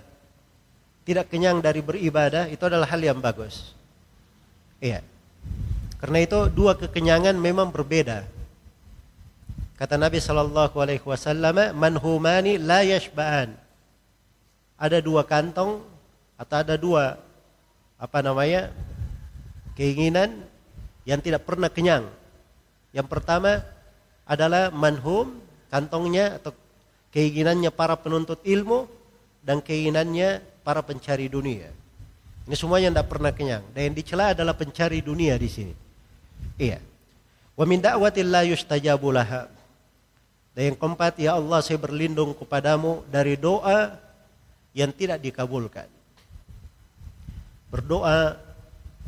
tidak 1.07 1.31
kenyang 1.31 1.63
dari 1.63 1.79
beribadah, 1.79 2.51
itu 2.51 2.59
adalah 2.67 2.85
hal 2.91 2.99
yang 2.99 3.23
bagus. 3.23 3.71
Iya. 4.83 4.99
Karena 5.99 6.19
itu 6.23 6.51
dua 6.51 6.75
kekenyangan 6.75 7.35
memang 7.39 7.71
berbeda. 7.71 8.27
Kata 9.79 9.95
Nabi 9.95 10.19
Shallallahu 10.19 10.75
Alaihi 10.75 11.03
Wasallam, 11.07 11.71
manhumani 11.75 12.59
la 12.59 12.83
yashba'an. 12.83 13.55
Ada 14.75 14.99
dua 14.99 15.23
kantong 15.23 15.83
atau 16.35 16.55
ada 16.55 16.75
dua 16.75 17.19
apa 17.99 18.19
namanya 18.23 18.71
keinginan 19.75 20.43
yang 21.03 21.23
tidak 21.23 21.47
pernah 21.47 21.71
kenyang. 21.71 22.11
Yang 22.91 23.07
pertama 23.07 23.63
adalah 24.27 24.71
manhum 24.71 25.39
kantongnya 25.69 26.41
atau 26.41 26.51
keinginannya 27.13 27.69
para 27.73 27.97
penuntut 27.97 28.41
ilmu 28.45 28.89
dan 29.41 29.61
keinginannya 29.63 30.41
para 30.65 30.83
pencari 30.83 31.29
dunia. 31.31 31.69
Ini 32.49 32.55
semuanya 32.57 32.89
tidak 32.89 33.07
pernah 33.13 33.29
kenyang. 33.29 33.63
Dan 33.73 33.93
yang 33.93 33.95
dicela 33.95 34.33
adalah 34.33 34.57
pencari 34.57 35.05
dunia 35.05 35.37
di 35.37 35.49
sini. 35.49 35.73
Iya. 36.57 36.81
Wa 37.53 37.65
min 37.69 37.77
da'watin 37.77 38.25
la 38.25 38.41
yustajabu 38.41 39.13
laha. 39.13 39.45
Dan 40.57 40.73
yang 40.73 40.77
keempat, 40.77 41.21
ya 41.21 41.37
Allah 41.37 41.61
saya 41.61 41.77
berlindung 41.77 42.33
kepadamu 42.33 43.05
dari 43.05 43.37
doa 43.37 43.93
yang 44.73 44.89
tidak 44.89 45.21
dikabulkan. 45.21 45.85
Berdoa 47.69 48.33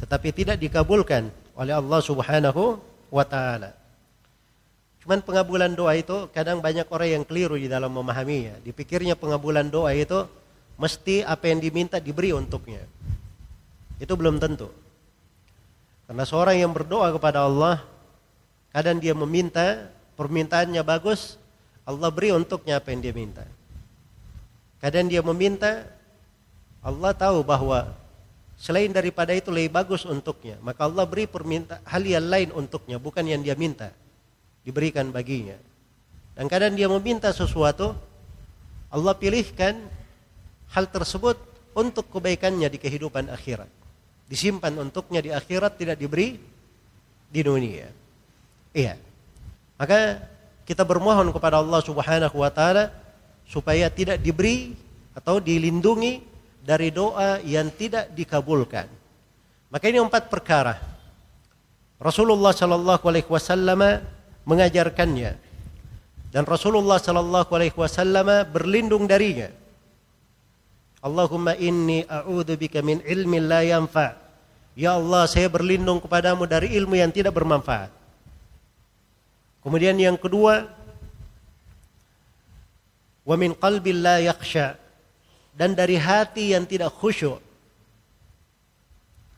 tetapi 0.02 0.30
tidak 0.34 0.58
dikabulkan 0.62 1.30
oleh 1.58 1.74
Allah 1.74 2.00
Subhanahu 2.02 2.78
wa 3.10 3.26
taala. 3.26 3.81
Cuman 5.02 5.26
pengabulan 5.26 5.74
doa 5.74 5.98
itu 5.98 6.30
kadang 6.30 6.62
banyak 6.62 6.86
orang 6.94 7.10
yang 7.20 7.24
keliru 7.26 7.58
di 7.58 7.66
dalam 7.66 7.90
memahaminya. 7.90 8.62
Dipikirnya 8.62 9.18
pengabulan 9.18 9.66
doa 9.66 9.90
itu 9.98 10.30
mesti 10.78 11.26
apa 11.26 11.50
yang 11.50 11.58
diminta 11.58 11.98
diberi 11.98 12.30
untuknya. 12.38 12.86
Itu 13.98 14.14
belum 14.14 14.38
tentu. 14.38 14.70
Karena 16.06 16.22
seorang 16.22 16.58
yang 16.58 16.70
berdoa 16.70 17.10
kepada 17.18 17.50
Allah, 17.50 17.82
kadang 18.70 19.02
dia 19.02 19.18
meminta, 19.18 19.90
permintaannya 20.20 20.84
bagus, 20.86 21.42
Allah 21.82 22.14
beri 22.14 22.30
untuknya 22.36 22.78
apa 22.78 22.94
yang 22.94 23.02
dia 23.02 23.14
minta. 23.16 23.46
Kadang 24.82 25.10
dia 25.10 25.26
meminta, 25.26 25.86
Allah 26.82 27.14
tahu 27.14 27.42
bahwa 27.42 27.90
selain 28.58 28.90
daripada 28.94 29.34
itu 29.34 29.50
lebih 29.50 29.74
bagus 29.74 30.06
untuknya. 30.06 30.62
Maka 30.62 30.86
Allah 30.86 31.06
beri 31.10 31.26
perminta 31.26 31.82
hal 31.90 32.06
yang 32.06 32.26
lain 32.26 32.50
untuknya, 32.54 33.02
bukan 33.02 33.26
yang 33.26 33.42
dia 33.42 33.58
minta. 33.58 33.94
Diberikan 34.62 35.10
baginya. 35.10 35.58
Dan 36.38 36.46
kadang 36.48 36.78
dia 36.78 36.88
meminta 36.88 37.34
sesuatu, 37.34 37.98
Allah 38.94 39.14
pilihkan 39.18 39.78
hal 40.72 40.88
tersebut 40.88 41.38
untuk 41.76 42.08
kebaikannya 42.12 42.68
di 42.72 42.78
kehidupan 42.80 43.32
akhirat 43.32 43.82
disimpan 44.32 44.72
untuknya 44.80 45.20
di 45.20 45.28
akhirat 45.36 45.76
tidak 45.76 46.00
diberi 46.00 46.40
di 47.28 47.42
dunia. 47.44 47.92
Iya. 48.72 48.96
Maka 49.76 50.24
kita 50.64 50.88
bermohon 50.88 51.36
kepada 51.36 51.60
Allah 51.60 51.84
Subhanahu 51.84 52.40
wa 52.40 52.48
taala 52.48 52.96
supaya 53.44 53.92
tidak 53.92 54.24
diberi 54.24 54.72
atau 55.12 55.44
dilindungi 55.44 56.24
dari 56.64 56.96
doa 56.96 57.44
yang 57.44 57.68
tidak 57.76 58.08
dikabulkan. 58.16 58.88
Maka 59.68 59.84
ini 59.92 60.00
empat 60.00 60.32
perkara. 60.32 60.80
Rasulullah 62.00 62.56
Shallallahu 62.56 63.04
alaihi 63.04 63.28
wasallam 63.28 64.00
mengajarkannya 64.48 65.38
dan 66.32 66.44
Rasulullah 66.48 66.98
Shallallahu 66.98 67.52
alaihi 67.52 67.76
wasallam 67.76 68.48
berlindung 68.50 69.06
darinya. 69.06 69.52
Allahumma 71.02 71.58
inni 71.58 72.06
a'udzubika 72.06 72.86
min 72.86 73.02
ilmin 73.02 73.50
la 73.50 73.66
yanfa' 73.66 74.22
Ya 74.72 74.96
Allah, 74.96 75.28
saya 75.28 75.52
berlindung 75.52 76.00
kepadamu 76.00 76.48
dari 76.48 76.72
ilmu 76.80 76.96
yang 76.96 77.12
tidak 77.12 77.36
bermanfaat. 77.36 77.92
Kemudian 79.60 80.00
yang 80.00 80.16
kedua, 80.16 80.72
wa 83.28 83.36
min 83.36 83.52
qalbi 83.52 83.92
la 83.92 84.24
yakhsha 84.24 84.80
dan 85.52 85.76
dari 85.76 86.00
hati 86.00 86.56
yang 86.56 86.64
tidak 86.64 86.96
khusyuk. 86.96 87.44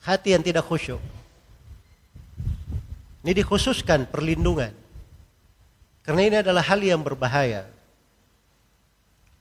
Hati 0.06 0.38
yang 0.38 0.46
tidak 0.46 0.70
khusyuk. 0.70 1.02
Ini 3.26 3.34
dikhususkan 3.34 4.06
perlindungan. 4.06 4.83
Karena 6.04 6.22
ini 6.28 6.38
adalah 6.44 6.63
hal 6.63 6.84
yang 6.84 7.00
berbahaya. 7.00 7.63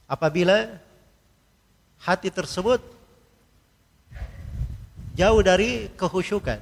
Apabila 0.07 0.79
hati 2.03 2.31
tersebut 2.31 2.79
jauh 5.19 5.43
dari 5.43 5.91
kehusyukan. 5.99 6.59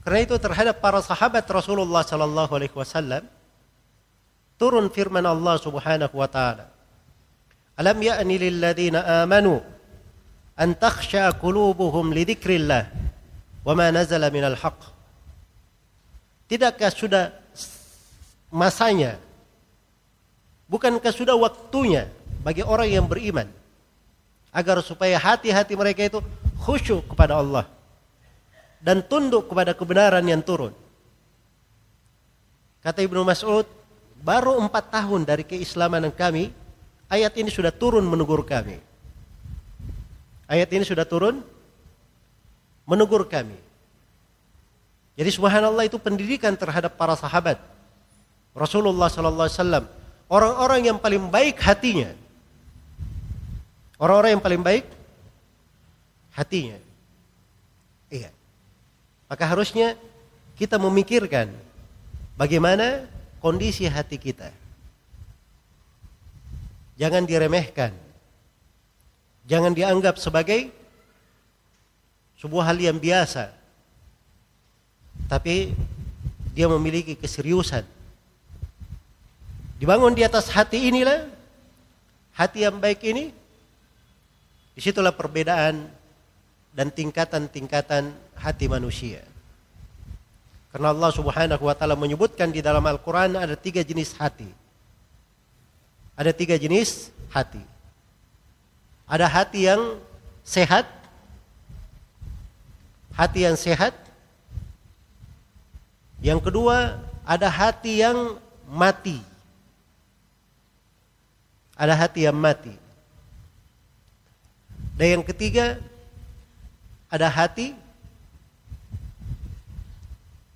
Karena 0.00 0.18
itu 0.24 0.34
terhadap 0.40 0.80
para 0.80 0.98
sahabat 1.04 1.44
Rasulullah 1.46 2.02
sallallahu 2.02 2.52
alaihi 2.56 2.74
wasallam 2.74 3.26
turun 4.56 4.88
firman 4.90 5.24
Allah 5.24 5.56
Subhanahu 5.60 6.14
wa 6.16 6.28
taala. 6.28 6.72
Alam 7.76 7.96
ya'ni 8.00 8.36
lil 8.36 8.56
ladzina 8.60 9.24
amanu 9.24 9.60
an 10.56 10.76
takhsha 10.76 11.32
qulubuhum 11.36 12.12
li 12.12 12.24
wa 13.64 13.72
ma 13.76 13.86
nazala 13.92 14.32
minal 14.32 14.56
haqq. 14.56 14.80
Tidakkah 16.48 16.90
sudah 16.92 17.39
masanya 18.50 19.16
bukankah 20.66 21.14
sudah 21.14 21.38
waktunya 21.38 22.10
bagi 22.42 22.66
orang 22.66 22.90
yang 22.90 23.06
beriman 23.06 23.46
agar 24.50 24.82
supaya 24.82 25.14
hati-hati 25.16 25.78
mereka 25.78 26.02
itu 26.04 26.18
khusyuk 26.58 27.06
kepada 27.14 27.38
Allah 27.38 27.64
dan 28.82 29.04
tunduk 29.04 29.46
kepada 29.48 29.76
kebenaran 29.76 30.24
yang 30.24 30.42
turun. 30.42 30.72
Kata 32.80 33.04
Ibnu 33.04 33.20
Mas'ud, 33.22 33.68
baru 34.24 34.56
empat 34.56 34.88
tahun 34.88 35.28
dari 35.28 35.44
keislaman 35.44 36.08
kami, 36.08 36.48
ayat 37.12 37.36
ini 37.36 37.52
sudah 37.52 37.68
turun 37.68 38.08
menegur 38.08 38.40
kami. 38.40 38.80
Ayat 40.48 40.66
ini 40.72 40.82
sudah 40.82 41.04
turun 41.04 41.44
menegur 42.88 43.28
kami. 43.28 43.54
Jadi 45.14 45.30
subhanallah 45.36 45.84
itu 45.84 46.00
pendidikan 46.00 46.56
terhadap 46.56 46.96
para 46.96 47.12
sahabat. 47.12 47.60
Rasulullah 48.54 49.06
sallallahu 49.06 49.46
alaihi 49.46 49.58
wasallam, 49.58 49.84
orang-orang 50.26 50.80
yang 50.90 50.98
paling 50.98 51.30
baik 51.30 51.56
hatinya. 51.62 52.10
Orang-orang 54.00 54.38
yang 54.38 54.44
paling 54.44 54.62
baik 54.64 54.84
hatinya. 56.32 56.78
Iya. 58.08 58.32
Maka 59.30 59.44
harusnya 59.46 59.94
kita 60.58 60.80
memikirkan 60.80 61.52
bagaimana 62.34 63.06
kondisi 63.38 63.84
hati 63.86 64.16
kita. 64.16 64.50
Jangan 67.00 67.24
diremehkan. 67.24 67.92
Jangan 69.48 69.72
dianggap 69.72 70.20
sebagai 70.20 70.68
sebuah 72.40 72.72
hal 72.72 72.78
yang 72.80 72.96
biasa. 72.96 73.52
Tapi 75.28 75.76
dia 76.56 76.66
memiliki 76.68 77.16
keseriusan. 77.16 77.99
Dibangun 79.80 80.12
di 80.12 80.20
atas 80.20 80.52
hati 80.52 80.92
inilah 80.92 81.24
hati 82.36 82.68
yang 82.68 82.76
baik 82.76 83.00
ini 83.00 83.32
di 84.76 84.80
situlah 84.84 85.16
perbedaan 85.16 85.88
dan 86.76 86.92
tingkatan-tingkatan 86.92 88.12
hati 88.36 88.68
manusia. 88.68 89.24
Karena 90.68 90.92
Allah 90.92 91.08
Subhanahu 91.16 91.64
wa 91.64 91.72
taala 91.72 91.96
menyebutkan 91.96 92.52
di 92.52 92.60
dalam 92.60 92.84
Al-Qur'an 92.84 93.40
ada 93.40 93.56
tiga 93.56 93.80
jenis 93.80 94.12
hati. 94.20 94.52
Ada 96.12 96.36
tiga 96.36 96.60
jenis 96.60 97.08
hati. 97.32 97.64
Ada 99.08 99.32
hati 99.32 99.64
yang 99.64 99.96
sehat, 100.44 100.84
hati 103.16 103.48
yang 103.48 103.56
sehat. 103.56 103.96
Yang 106.20 106.52
kedua, 106.52 107.00
ada 107.24 107.48
hati 107.48 108.04
yang 108.04 108.36
mati. 108.68 109.29
Ada 111.80 111.96
hati 111.96 112.28
yang 112.28 112.36
mati. 112.36 112.76
Dan 115.00 115.16
yang 115.16 115.24
ketiga, 115.24 115.80
ada 117.08 117.24
hati 117.24 117.72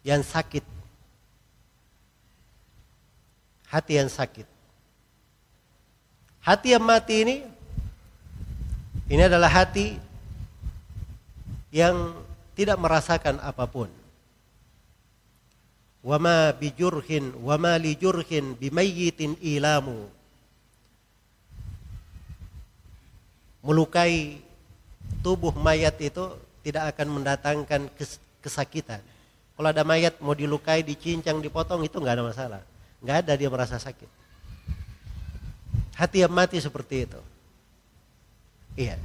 yang 0.04 0.20
sakit. 0.20 0.60
Hati 3.72 3.92
yang 3.96 4.12
sakit. 4.12 4.44
Hati 6.44 6.76
yang 6.76 6.84
mati 6.84 7.24
ini 7.24 7.36
ini 9.08 9.22
adalah 9.24 9.48
hati 9.48 9.96
yang 11.72 12.12
tidak 12.52 12.76
merasakan 12.76 13.40
apa 13.40 13.64
pun. 13.64 13.88
Wama 16.04 16.52
bijurhin 16.52 17.32
wama 17.40 17.80
lijurhin 17.80 18.60
bimayyitin 18.60 19.40
ilamu. 19.40 20.04
Melukai 23.64 24.44
tubuh 25.24 25.56
mayat 25.56 25.96
itu 26.04 26.36
tidak 26.60 26.92
akan 26.92 27.20
mendatangkan 27.20 27.88
kesakitan. 28.44 29.00
Kalau 29.54 29.68
ada 29.72 29.80
mayat 29.86 30.20
mau 30.20 30.36
dilukai, 30.36 30.84
dicincang, 30.84 31.40
dipotong 31.40 31.80
itu 31.86 31.96
nggak 31.96 32.14
ada 32.20 32.24
masalah. 32.26 32.62
Nggak 33.00 33.16
ada 33.24 33.32
dia 33.38 33.48
merasa 33.48 33.80
sakit. 33.80 34.10
Hati 35.94 36.26
yang 36.26 36.34
mati 36.34 36.58
seperti 36.58 37.06
itu. 37.06 37.20
Iya. 38.74 38.98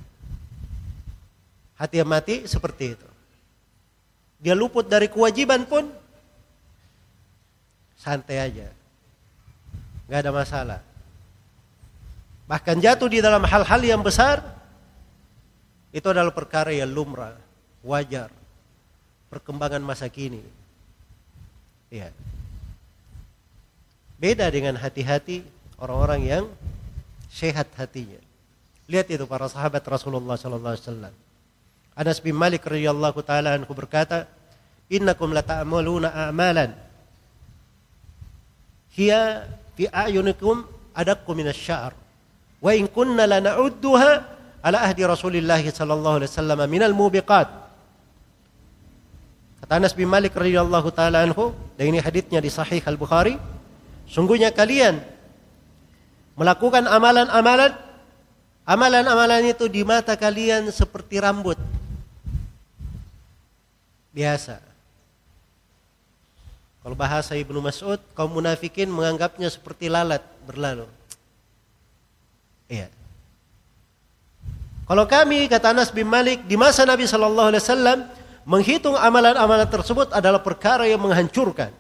Hati 1.78 1.96
yang 2.02 2.10
mati 2.10 2.50
seperti 2.50 2.98
itu. 2.98 3.08
Dia 4.42 4.58
luput 4.58 4.90
dari 4.90 5.06
kewajiban 5.06 5.70
pun 5.70 5.88
santai 7.94 8.42
aja. 8.42 8.68
Nggak 10.10 10.20
ada 10.26 10.32
masalah. 10.34 10.80
Bahkan 12.50 12.82
jatuh 12.82 13.06
di 13.06 13.22
dalam 13.22 13.46
hal-hal 13.46 13.82
yang 13.86 14.02
besar 14.02 14.42
itu 15.94 16.10
adalah 16.10 16.34
perkara 16.34 16.74
yang 16.74 16.90
lumrah, 16.90 17.38
wajar. 17.86 18.34
Perkembangan 19.30 19.86
masa 19.86 20.10
kini. 20.10 20.42
Iya. 21.94 22.10
Beda 24.18 24.50
dengan 24.50 24.74
hati-hati 24.82 25.46
orang-orang 25.78 26.22
yang 26.26 26.46
sehat 27.30 27.70
hatinya. 27.78 28.18
Lihat 28.90 29.14
itu 29.14 29.30
para 29.30 29.46
sahabat 29.46 29.86
Rasulullah 29.86 30.34
sallallahu 30.34 30.74
alaihi 30.74 30.86
wasallam. 30.90 31.14
Anas 31.94 32.18
bin 32.18 32.34
Malik 32.34 32.66
radhiyallahu 32.66 33.22
taala 33.22 33.54
anhu 33.54 33.70
berkata, 33.78 34.26
"Innakum 34.90 35.30
lata'maluna 35.30 36.10
a'malan 36.10 36.74
hiya 38.98 39.46
fi 39.78 39.86
a'yunikum 39.86 40.66
adakku 40.98 41.38
minasy-sya'r 41.38 42.09
wa 42.60 42.72
in 42.76 42.86
kunna 42.92 43.26
lana'udduha 43.26 44.12
ala 44.60 44.78
ahdi 44.84 45.08
Rasulillah 45.08 45.60
sallallahu 45.64 46.24
alaihi 46.24 46.32
wasallam 46.32 46.60
minal 46.68 46.96
mubiqat." 46.96 47.48
Kata 49.64 49.74
Anas 49.76 49.92
bin 49.96 50.08
Malik 50.08 50.36
radhiyallahu 50.36 50.88
taala 50.96 51.24
anhu, 51.24 51.52
dan 51.76 51.92
ini 51.92 52.00
hadisnya 52.00 52.40
di 52.40 52.48
Sahih 52.48 52.80
Al-Bukhari, 52.84 53.36
sungguhnya 54.08 54.56
kalian 54.56 55.04
melakukan 56.40 56.88
amalan-amalan 56.88 57.90
Amalan-amalan 58.70 59.50
itu 59.50 59.66
di 59.66 59.82
mata 59.82 60.14
kalian 60.14 60.70
seperti 60.70 61.18
rambut. 61.18 61.58
Biasa. 64.14 64.62
Kalau 66.86 66.94
bahasa 66.94 67.34
Ibnu 67.34 67.66
Mas'ud, 67.66 67.98
kaum 68.14 68.30
munafikin 68.30 68.94
menganggapnya 68.94 69.50
seperti 69.50 69.90
lalat 69.90 70.22
berlalu. 70.46 70.86
Iya. 72.70 72.88
Kalau 74.86 75.06
kami 75.10 75.50
kata 75.50 75.74
Anas 75.74 75.90
bin 75.90 76.06
Malik 76.06 76.46
di 76.46 76.56
masa 76.56 76.86
Nabi 76.86 77.10
Shallallahu 77.10 77.50
Alaihi 77.54 77.62
Wasallam 77.66 78.00
menghitung 78.46 78.96
amalan-amalan 78.96 79.68
tersebut 79.70 80.14
adalah 80.14 80.40
perkara 80.40 80.86
yang 80.86 81.02
menghancurkan. 81.02 81.74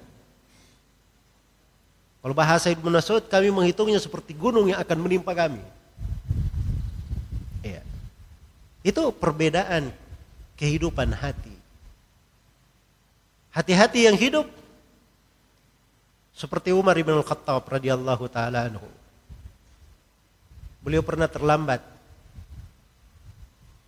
Kalau 2.19 2.35
bahasa 2.35 2.67
Ibnu 2.67 2.91
Mas'ud 2.91 3.23
kami 3.31 3.47
menghitungnya 3.53 4.01
seperti 4.01 4.35
gunung 4.35 4.67
yang 4.67 4.81
akan 4.83 4.97
menimpa 4.99 5.31
kami. 5.31 5.63
Itu 8.79 9.11
perbedaan 9.11 9.91
kehidupan 10.55 11.11
hati. 11.11 11.55
Hati-hati 13.51 14.07
yang 14.07 14.15
hidup 14.15 14.47
seperti 16.31 16.71
Umar 16.71 16.95
bin 16.95 17.11
Al-Khattab 17.11 17.67
radhiyallahu 17.67 18.23
taala 18.31 18.71
anhu. 18.71 18.87
Beliau 20.79 21.03
pernah 21.03 21.27
terlambat 21.27 21.83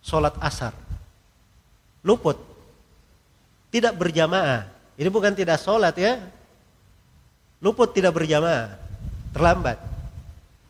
sholat 0.03 0.35
asar. 0.41 0.75
Luput. 2.03 2.35
Tidak 3.71 3.95
berjamaah. 3.95 4.67
Ini 4.99 5.07
bukan 5.07 5.31
tidak 5.31 5.61
sholat 5.61 5.95
ya. 5.95 6.19
Luput 7.63 7.95
tidak 7.95 8.17
berjamaah. 8.17 8.75
Terlambat. 9.31 9.79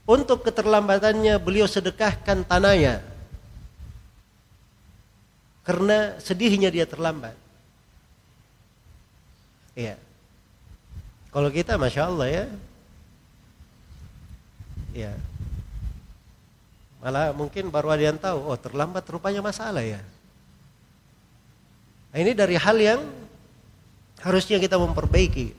Untuk 0.05 0.45
keterlambatannya 0.45 1.39
beliau 1.39 1.65
sedekahkan 1.65 2.43
tanahnya 2.45 3.11
karena 5.61 6.17
sedihnya 6.19 6.73
dia 6.73 6.83
terlambat. 6.89 7.37
Iya. 9.77 9.95
Kalau 11.31 11.47
kita 11.47 11.79
Masya 11.79 12.11
Allah 12.11 12.27
ya. 12.27 12.45
Iya. 14.91 15.13
Malah 17.01 17.33
mungkin 17.33 17.73
baru 17.73 17.97
ada 17.97 18.03
yang 18.13 18.19
tahu, 18.21 18.53
oh 18.53 18.57
terlambat 18.57 19.01
rupanya 19.09 19.41
masalah 19.41 19.81
ya. 19.81 19.97
Nah, 22.13 22.17
ini 22.21 22.37
dari 22.37 22.55
hal 22.61 22.77
yang 22.77 23.01
harusnya 24.21 24.61
kita 24.61 24.77
memperbaiki. 24.77 25.57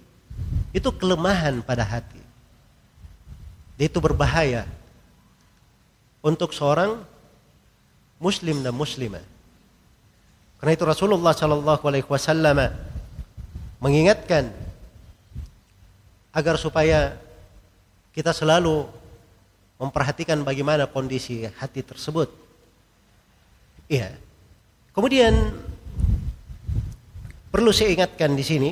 Itu 0.71 0.95
kelemahan 0.95 1.61
pada 1.67 1.83
hati. 1.83 2.23
Itu 3.77 3.99
berbahaya 3.99 4.65
untuk 6.23 6.55
seorang 6.55 7.03
muslim 8.23 8.63
dan 8.63 8.71
muslimah. 8.73 9.27
Karena 10.63 10.79
itu 10.79 10.87
Rasulullah 10.87 11.35
Shallallahu 11.35 11.83
Alaihi 11.91 12.07
Wasallam 12.07 12.71
mengingatkan 13.83 14.55
agar 16.31 16.55
supaya 16.55 17.19
kita 18.15 18.31
selalu 18.31 18.87
memperhatikan 19.83 20.47
bagaimana 20.47 20.87
kondisi 20.87 21.43
hati 21.59 21.83
tersebut. 21.83 22.31
Iya. 23.91 24.15
Kemudian 24.95 25.35
perlu 27.51 27.75
saya 27.75 27.91
ingatkan 27.91 28.39
di 28.39 28.47
sini 28.47 28.71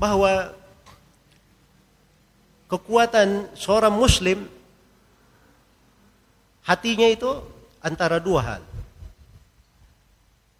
bahwa 0.00 0.56
kekuatan 2.72 3.52
seorang 3.52 3.92
muslim 3.92 4.48
hatinya 6.64 7.04
itu 7.04 7.28
antara 7.84 8.16
dua 8.16 8.40
hal. 8.40 8.62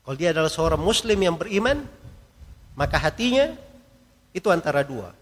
Kalau 0.05 0.17
dia 0.21 0.37
adalah 0.37 0.53
seorang 0.53 0.83
muslim 0.83 1.17
yang 1.17 1.41
beriman, 1.41 1.89
maka 2.77 3.01
hatinya 3.01 3.57
itu 4.37 4.53
antara 4.53 4.85
dua. 4.85 5.17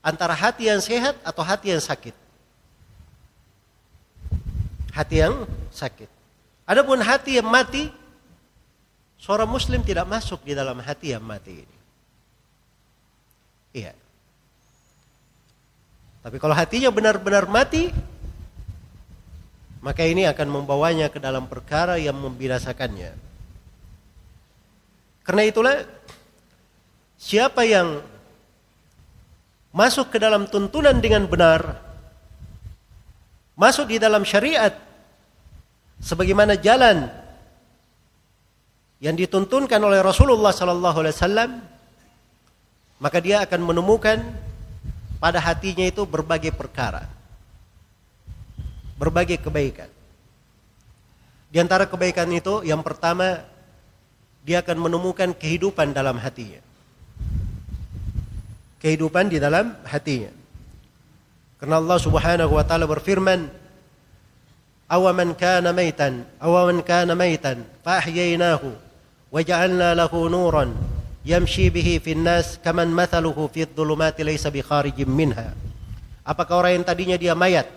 Antara 0.00 0.32
hati 0.32 0.68
yang 0.68 0.80
sehat 0.80 1.20
atau 1.20 1.44
hati 1.44 1.76
yang 1.76 1.82
sakit. 1.82 2.16
Hati 4.96 5.16
yang 5.20 5.44
sakit. 5.70 6.08
Adapun 6.64 7.04
hati 7.04 7.36
yang 7.36 7.48
mati, 7.48 7.92
seorang 9.20 9.48
muslim 9.48 9.84
tidak 9.84 10.08
masuk 10.08 10.40
di 10.40 10.56
dalam 10.56 10.80
hati 10.80 11.12
yang 11.12 11.20
mati 11.20 11.62
ini. 11.62 11.78
Iya. 13.70 13.92
Tapi 16.20 16.36
kalau 16.36 16.52
hatinya 16.56 16.90
benar-benar 16.92 17.48
mati, 17.48 17.92
maka 19.80 20.04
ini 20.04 20.28
akan 20.28 20.48
membawanya 20.48 21.08
ke 21.08 21.16
dalam 21.16 21.48
perkara 21.48 21.96
yang 21.96 22.16
membinasakannya. 22.16 23.16
Karena 25.24 25.42
itulah 25.46 25.76
siapa 27.16 27.64
yang 27.64 28.02
masuk 29.70 30.10
ke 30.10 30.18
dalam 30.18 30.50
tuntunan 30.50 30.98
dengan 30.98 31.26
benar, 31.30 31.78
masuk 33.54 33.90
di 33.90 34.02
dalam 34.02 34.26
syariat 34.26 34.74
sebagaimana 36.02 36.58
jalan 36.58 37.06
yang 39.00 39.16
dituntunkan 39.16 39.80
oleh 39.80 40.04
Rasulullah 40.04 40.52
sallallahu 40.52 40.98
alaihi 41.00 41.16
wasallam, 41.16 41.50
maka 43.00 43.18
dia 43.22 43.40
akan 43.40 43.60
menemukan 43.64 44.20
pada 45.16 45.40
hatinya 45.40 45.88
itu 45.88 46.04
berbagai 46.04 46.52
perkara. 46.52 47.08
Berbagai 49.00 49.40
kebaikan. 49.40 49.88
Di 51.48 51.58
antara 51.58 51.88
kebaikan 51.88 52.28
itu 52.30 52.60
yang 52.62 52.84
pertama 52.84 53.40
dia 54.44 54.60
akan 54.60 54.76
menemukan 54.88 55.32
kehidupan 55.32 55.96
dalam 55.96 56.20
hatinya. 56.20 56.69
Kehidupan 58.80 59.28
di 59.28 59.36
dalam 59.36 59.76
hatinya. 59.84 60.32
Karena 61.60 61.76
Allah 61.76 61.98
Subhanahu 62.00 62.56
wa 62.56 62.64
taala 62.64 62.88
berfirman, 62.88 63.52
"Awaman 64.88 65.36
kana 65.36 65.76
maitan, 65.76 66.24
awaman 66.40 66.80
kana 66.80 67.12
maitan, 67.12 67.60
fa 67.84 68.00
ahyaynahu 68.00 68.72
wa 69.28 69.40
ja'alna 69.44 69.92
lahu 69.92 70.24
nuran 70.32 70.72
yamshi 71.20 71.68
bihi 71.68 72.00
fin 72.00 72.24
nas 72.24 72.56
kaman 72.64 72.88
mathaluhu 72.88 73.52
fi 73.52 73.68
dhulumati 73.68 74.24
laysa 74.24 74.48
bi 74.48 74.64
kharijin 74.64 75.12
minha." 75.12 75.52
Apakah 76.24 76.64
orang 76.64 76.80
yang 76.80 76.86
tadinya 76.88 77.20
dia 77.20 77.36
mayat 77.36 77.68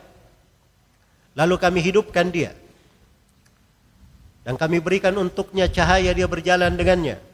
lalu 1.35 1.59
kami 1.59 1.83
hidupkan 1.83 2.31
dia 2.31 2.55
dan 4.47 4.55
kami 4.55 4.79
berikan 4.79 5.11
untuknya 5.19 5.67
cahaya 5.67 6.15
dia 6.15 6.31
berjalan 6.31 6.71
dengannya? 6.71 7.32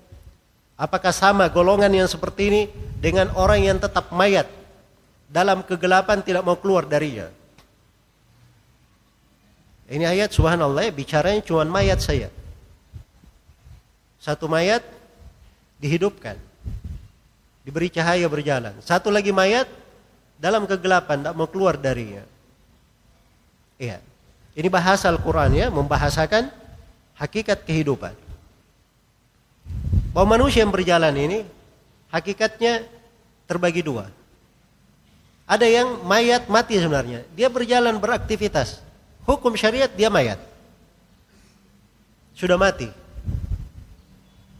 Apakah 0.79 1.11
sama 1.11 1.51
golongan 1.51 1.91
yang 1.91 2.07
seperti 2.07 2.47
ini 2.47 2.61
dengan 3.03 3.27
orang 3.35 3.59
yang 3.67 3.75
tetap 3.83 4.15
mayat 4.15 4.47
dalam 5.27 5.59
kegelapan 5.59 6.23
tidak 6.23 6.47
mau 6.47 6.55
keluar 6.55 6.87
darinya. 6.87 7.27
Ini 9.91 10.07
ayat 10.07 10.31
subhanallah 10.31 10.87
ya, 10.87 10.93
bicaranya 10.95 11.43
cuma 11.43 11.67
mayat 11.67 11.99
saya. 11.99 12.31
Satu 14.23 14.47
mayat 14.47 14.79
dihidupkan. 15.83 16.39
Diberi 17.67 17.91
cahaya 17.91 18.29
berjalan. 18.31 18.71
Satu 18.79 19.11
lagi 19.11 19.35
mayat 19.35 19.67
dalam 20.39 20.63
kegelapan 20.63 21.19
tidak 21.19 21.35
mau 21.35 21.49
keluar 21.51 21.75
darinya. 21.75 22.23
Iya. 23.75 23.99
Ini 24.55 24.67
bahasa 24.71 25.11
Al-Quran 25.11 25.59
ya, 25.59 25.67
membahasakan 25.67 26.51
hakikat 27.19 27.67
kehidupan. 27.67 28.28
Bahwa 30.13 30.37
manusia 30.37 30.65
yang 30.65 30.73
berjalan 30.73 31.13
ini 31.17 31.45
hakikatnya 32.09 32.85
terbagi 33.49 33.81
dua. 33.81 34.09
Ada 35.49 35.65
yang 35.65 36.05
mayat 36.05 36.45
mati 36.45 36.77
sebenarnya. 36.77 37.25
Dia 37.33 37.49
berjalan 37.49 37.97
beraktivitas. 37.97 38.85
Hukum 39.25 39.57
syariat 39.57 39.89
dia 39.89 40.09
mayat. 40.13 40.37
Sudah 42.37 42.53
mati. 42.53 42.85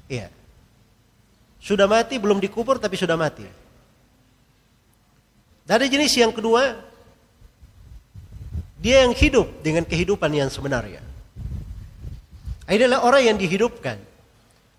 Iya. 0.10 0.34
Sudah 1.62 1.86
mati 1.86 2.18
belum 2.18 2.42
dikubur 2.42 2.82
tapi 2.82 2.98
sudah 2.98 3.14
mati. 3.14 3.46
Ada 5.70 5.86
jenis 5.86 6.18
yang 6.18 6.34
kedua, 6.34 6.82
dia 8.82 9.06
yang 9.06 9.14
hidup 9.14 9.62
dengan 9.62 9.86
kehidupan 9.86 10.34
yang 10.34 10.50
sebenarnya. 10.50 11.06
Adalah 12.66 13.06
orang 13.06 13.22
yang 13.30 13.38
dihidupkan 13.38 14.02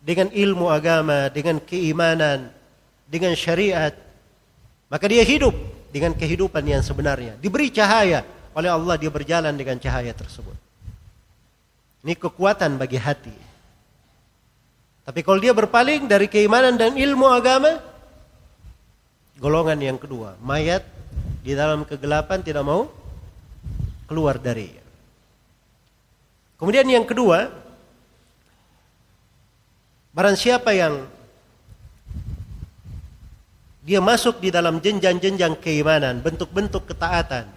dengan 0.01 0.33
ilmu 0.33 0.67
agama, 0.73 1.29
dengan 1.29 1.61
keimanan, 1.61 2.49
dengan 3.07 3.37
syariat. 3.37 3.93
Maka 4.89 5.07
dia 5.07 5.23
hidup 5.23 5.53
dengan 5.93 6.17
kehidupan 6.17 6.65
yang 6.65 6.83
sebenarnya. 6.83 7.37
Diberi 7.39 7.71
cahaya 7.71 8.25
oleh 8.57 8.71
Allah 8.73 8.97
dia 8.99 9.13
berjalan 9.13 9.55
dengan 9.55 9.79
cahaya 9.79 10.11
tersebut. 10.11 10.57
Ini 12.01 12.17
kekuatan 12.17 12.81
bagi 12.81 12.97
hati. 12.97 13.37
Tapi 15.05 15.21
kalau 15.21 15.39
dia 15.43 15.53
berpaling 15.53 16.09
dari 16.09 16.27
keimanan 16.31 16.79
dan 16.81 16.97
ilmu 16.97 17.29
agama, 17.29 17.77
golongan 19.37 19.79
yang 19.79 19.99
kedua, 20.01 20.39
mayat 20.41 20.87
di 21.45 21.53
dalam 21.53 21.85
kegelapan 21.85 22.41
tidak 22.41 22.65
mau 22.65 22.89
keluar 24.09 24.41
dari. 24.41 24.81
Kemudian 26.57 26.85
yang 26.89 27.09
kedua, 27.09 27.49
barang 30.11 30.37
siapa 30.38 30.75
yang 30.75 31.07
dia 33.81 33.99
masuk 33.99 34.38
di 34.38 34.53
dalam 34.53 34.79
jenjang-jenjang 34.79 35.57
keimanan, 35.59 36.20
bentuk-bentuk 36.20 36.85
ketaatan, 36.85 37.49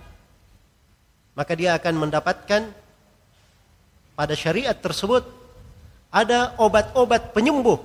maka 1.35 1.53
dia 1.53 1.75
akan 1.75 2.07
mendapatkan 2.07 2.71
pada 4.13 4.33
syariat 4.37 4.73
tersebut 4.73 5.25
ada 6.13 6.53
obat-obat 6.61 7.33
penyembuh 7.33 7.81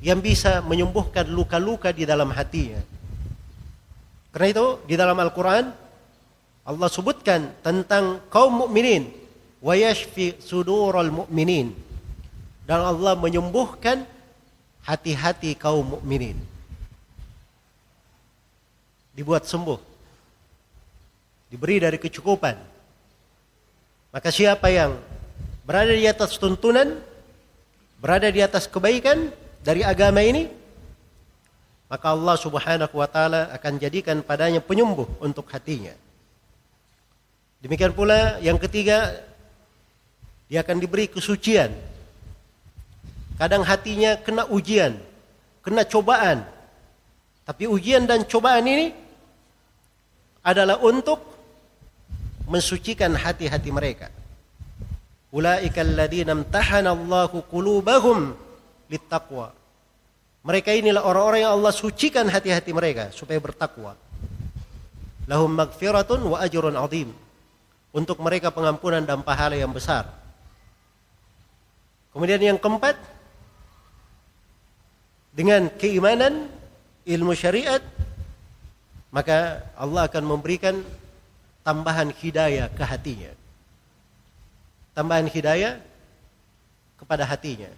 yang 0.00 0.20
bisa 0.20 0.64
menyembuhkan 0.64 1.28
luka-luka 1.28 1.92
di 1.92 2.04
dalam 2.04 2.32
hatinya. 2.32 2.80
Karena 4.30 4.46
itu 4.48 4.66
di 4.86 4.94
dalam 4.94 5.18
Al-Quran 5.18 5.64
Allah 6.64 6.88
sebutkan 6.92 7.50
tentang 7.66 8.22
kaum 8.30 8.64
mukminin 8.64 9.10
wa 9.58 9.74
yashfi 9.74 10.38
sudurul 10.38 11.10
mu'minin 11.10 11.89
dan 12.70 12.86
Allah 12.86 13.18
menyembuhkan 13.18 14.06
hati-hati 14.86 15.58
kaum 15.58 15.98
mukminin 15.98 16.38
dibuat 19.10 19.42
sembuh. 19.42 19.82
Diberi 21.50 21.82
dari 21.82 21.98
kecukupan. 21.98 22.54
Maka 24.14 24.30
siapa 24.30 24.70
yang 24.70 24.94
berada 25.66 25.90
di 25.90 26.06
atas 26.06 26.38
tuntunan, 26.38 27.02
berada 27.98 28.30
di 28.30 28.38
atas 28.38 28.70
kebaikan 28.70 29.34
dari 29.66 29.82
agama 29.82 30.22
ini, 30.22 30.46
maka 31.90 32.14
Allah 32.14 32.38
Subhanahu 32.38 32.94
wa 32.94 33.10
taala 33.10 33.50
akan 33.50 33.82
jadikan 33.82 34.22
padanya 34.22 34.62
penyembuh 34.62 35.10
untuk 35.18 35.50
hatinya. 35.50 35.90
Demikian 37.58 37.90
pula 37.90 38.38
yang 38.38 38.62
ketiga, 38.62 39.26
dia 40.46 40.62
akan 40.62 40.78
diberi 40.78 41.10
kesucian. 41.10 41.89
Kadang 43.40 43.64
hatinya 43.64 44.20
kena 44.20 44.44
ujian, 44.52 45.00
kena 45.64 45.88
cobaan. 45.88 46.44
Tapi 47.48 47.64
ujian 47.64 48.04
dan 48.04 48.28
cobaan 48.28 48.68
ini 48.68 48.92
adalah 50.44 50.76
untuk 50.84 51.24
mensucikan 52.44 53.16
hati-hati 53.16 53.72
mereka. 53.72 54.12
Ulaika 55.32 55.80
alladziina 55.80 56.36
imtahana 56.36 56.92
Allahu 56.92 57.40
qulubahum 57.48 58.36
littaqwa. 58.92 59.56
Mereka 60.44 60.76
inilah 60.76 61.00
orang-orang 61.00 61.40
yang 61.48 61.56
Allah 61.56 61.72
sucikan 61.72 62.28
hati-hati 62.28 62.76
mereka 62.76 63.08
supaya 63.08 63.40
bertakwa. 63.40 63.96
Lahum 65.24 65.48
magfiratun 65.56 66.20
wa 66.28 66.44
ajrun 66.44 66.76
azim. 66.76 67.08
Untuk 67.90 68.20
mereka 68.20 68.52
pengampunan 68.52 69.00
dan 69.00 69.24
pahala 69.24 69.56
yang 69.56 69.72
besar. 69.72 70.06
Kemudian 72.12 72.38
yang 72.38 72.58
keempat, 72.58 73.19
dengan 75.30 75.70
keimanan, 75.78 76.50
ilmu 77.06 77.32
syariat, 77.38 77.82
maka 79.14 79.62
Allah 79.78 80.06
akan 80.06 80.24
memberikan 80.26 80.82
tambahan 81.62 82.10
hidayah 82.14 82.70
ke 82.70 82.82
hatinya. 82.82 83.32
Tambahan 84.94 85.30
hidayah 85.30 85.78
kepada 86.98 87.26
hatinya. 87.26 87.70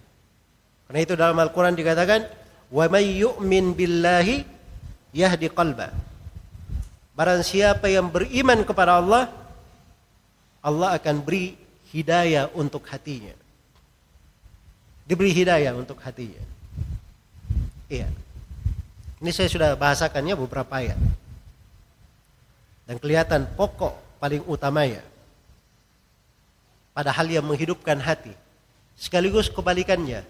Karena 0.89 0.99
itu 1.01 1.13
dalam 1.13 1.37
Al-Quran 1.37 1.77
dikatakan, 1.77 2.25
Wa 2.73 2.89
may 2.89 3.21
yu'min 3.21 3.77
billahi 3.77 4.45
yahdi 5.13 5.47
qalba. 5.53 5.93
Barang 7.13 7.45
siapa 7.45 7.85
yang 7.85 8.09
beriman 8.09 8.65
kepada 8.65 8.97
Allah, 8.97 9.29
Allah 10.65 10.97
akan 10.97 11.21
beri 11.21 11.53
hidayah 11.93 12.49
untuk 12.57 12.81
hatinya. 12.89 13.37
Diberi 15.05 15.29
hidayah 15.29 15.77
untuk 15.77 16.01
hatinya. 16.01 16.52
Iya. 17.93 18.09
Ini 19.21 19.29
saya 19.29 19.47
sudah 19.53 19.69
bahasakannya 19.77 20.33
beberapa 20.33 20.73
ayat. 20.73 20.97
Dan 22.89 22.97
kelihatan 22.97 23.45
pokok 23.53 24.17
paling 24.17 24.41
utamanya. 24.49 25.05
Pada 26.93 27.13
hal 27.13 27.29
yang 27.29 27.45
menghidupkan 27.45 28.01
hati 28.01 28.33
sekaligus 28.97 29.49
kebalikannya. 29.53 30.25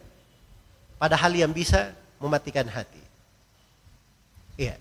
Pada 1.00 1.16
hal 1.16 1.32
yang 1.32 1.56
bisa 1.56 1.96
mematikan 2.20 2.68
hati. 2.68 3.00
Iya. 4.60 4.76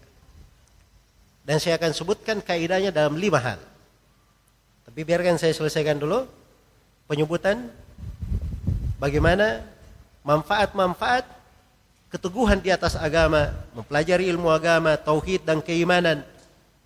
Dan 1.43 1.59
saya 1.59 1.79
akan 1.79 1.91
sebutkan 1.95 2.39
kaidahnya 2.43 2.91
dalam 2.95 3.19
lima 3.19 3.39
hal. 3.39 3.59
Tapi 4.87 5.07
biarkan 5.07 5.39
saya 5.39 5.55
selesaikan 5.55 5.99
dulu 5.99 6.27
penyebutan 7.11 7.67
bagaimana 9.03 9.67
manfaat-manfaat 10.23 11.42
keteguhan 12.13 12.61
di 12.61 12.69
atas 12.69 12.93
agama, 12.93 13.57
mempelajari 13.73 14.29
ilmu 14.29 14.53
agama, 14.53 15.01
tauhid 15.01 15.49
dan 15.49 15.65
keimanan 15.65 16.21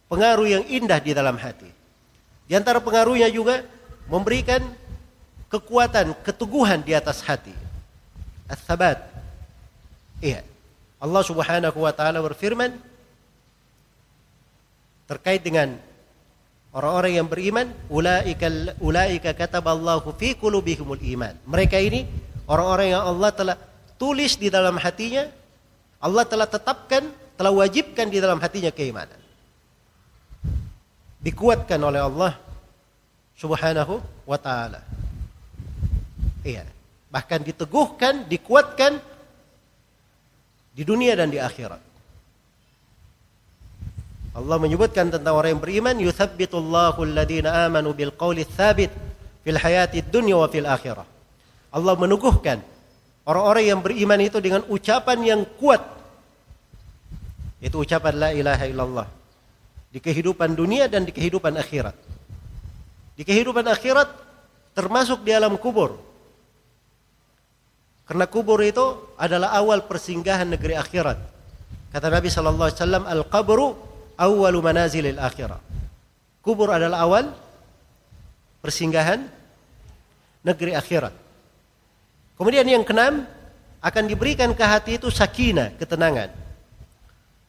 pengaruh 0.07 0.47
yang 0.47 0.65
indah 0.71 1.03
di 1.03 1.11
dalam 1.11 1.35
hati. 1.35 1.67
Di 2.47 2.55
antara 2.55 2.79
pengaruhnya 2.79 3.27
juga 3.27 3.67
memberikan 4.07 4.62
kekuatan, 5.51 6.15
keteguhan 6.23 6.79
di 6.87 6.95
atas 6.95 7.27
hati. 7.27 7.51
As-sabat. 8.47 9.03
Iya. 10.23 10.47
Allah 11.03 11.23
Subhanahu 11.27 11.79
wa 11.83 11.91
taala 11.91 12.23
berfirman, 12.23 12.79
terkait 15.11 15.43
dengan 15.43 15.75
orang-orang 16.71 17.19
yang 17.19 17.27
beriman, 17.27 17.67
ulaika 17.91 18.47
ulaika 18.79 19.35
kataballahu 19.35 20.15
fi 20.15 20.39
qulubihimul 20.39 21.03
iman. 21.19 21.35
Mereka 21.51 21.83
ini 21.83 22.07
orang-orang 22.47 22.95
yang 22.95 23.03
Allah 23.03 23.31
telah 23.35 23.57
tulis 23.96 24.37
di 24.37 24.48
dalam 24.48 24.76
hatinya, 24.80 25.28
Allah 26.00 26.24
telah 26.24 26.48
tetapkan, 26.48 27.09
telah 27.37 27.52
wajibkan 27.52 28.09
di 28.09 28.20
dalam 28.20 28.40
hatinya 28.40 28.70
keimanan. 28.72 29.18
Dikuatkan 31.20 31.80
oleh 31.82 32.00
Allah 32.00 32.38
Subhanahu 33.37 34.00
wa 34.24 34.38
taala. 34.38 34.80
Iya. 36.46 36.64
Bahkan 37.11 37.40
diteguhkan, 37.42 38.28
dikuatkan 38.28 39.02
di 40.76 40.82
dunia 40.85 41.16
dan 41.16 41.32
di 41.32 41.40
akhirat. 41.40 41.80
Allah 44.37 44.56
menyebutkan 44.61 45.09
tentang 45.09 45.32
orang 45.32 45.56
yang 45.56 45.62
beriman, 45.64 45.96
yuthabbitullahu 45.96 47.00
alladhina 47.09 47.64
amanu 47.64 47.96
bil 47.96 48.12
qawli 48.12 48.44
fil 48.44 49.56
hayati 49.56 50.04
dunya 50.04 50.37
wa 50.37 50.44
fil 50.44 50.68
akhirah. 50.68 51.09
Allah 51.72 51.94
meneguhkan 51.96 52.61
orang-orang 53.27 53.65
yang 53.75 53.81
beriman 53.83 54.21
itu 54.23 54.39
dengan 54.39 54.62
ucapan 54.71 55.19
yang 55.27 55.41
kuat. 55.59 55.83
Itu 57.59 57.83
ucapan 57.83 58.15
la 58.15 58.31
ilaha 58.31 58.65
illallah. 58.65 59.07
Di 59.91 59.99
kehidupan 59.99 60.55
dunia 60.55 60.87
dan 60.87 61.03
di 61.03 61.11
kehidupan 61.11 61.59
akhirat. 61.59 61.97
Di 63.19 63.23
kehidupan 63.27 63.67
akhirat 63.67 64.09
termasuk 64.77 65.27
di 65.27 65.35
alam 65.35 65.59
kubur. 65.59 65.99
Karena 68.07 68.31
kubur 68.31 68.62
itu 68.62 69.17
adalah 69.19 69.51
awal 69.59 69.83
persinggahan 69.83 70.47
negeri 70.47 70.79
akhirat. 70.79 71.19
Kata 71.91 72.07
Nabi 72.07 72.31
sallallahu 72.31 72.69
alaihi 72.71 72.79
wasallam, 72.79 73.05
"Al-qabru 73.09 73.67
awwalu 74.15 74.59
manazilil 74.62 75.19
akhirah." 75.19 75.59
Kubur 76.39 76.71
adalah 76.71 77.03
awal 77.03 77.35
persinggahan 78.62 79.27
negeri 80.47 80.79
akhirat. 80.79 81.26
Kemudian 82.37 82.68
yang 82.68 82.85
keenam 82.85 83.25
akan 83.81 84.05
diberikan 84.05 84.53
ke 84.53 84.64
hati 84.64 85.01
itu 85.01 85.09
sakinah, 85.09 85.72
ketenangan. 85.81 86.33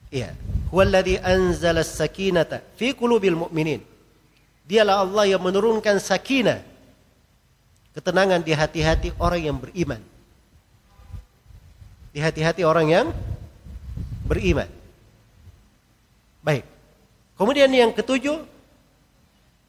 Iya. 0.07 0.31
Huwallazi 0.71 1.19
anzala 1.19 1.83
as-sakinata 1.83 2.63
fi 2.75 2.91
qulubil 2.95 3.47
mu'minin. 3.47 3.83
Dialah 4.67 5.03
Allah 5.03 5.35
yang 5.35 5.43
menurunkan 5.43 5.99
sakinah, 5.99 6.59
ketenangan 7.95 8.43
di 8.43 8.51
hati-hati 8.51 9.15
orang 9.19 9.41
yang 9.43 9.57
beriman 9.59 10.03
di 12.17 12.25
hati-hati 12.25 12.65
orang 12.65 12.89
yang 12.89 13.07
beriman. 14.25 14.65
Baik. 16.41 16.65
Kemudian 17.37 17.69
yang 17.69 17.93
ketujuh 17.93 18.41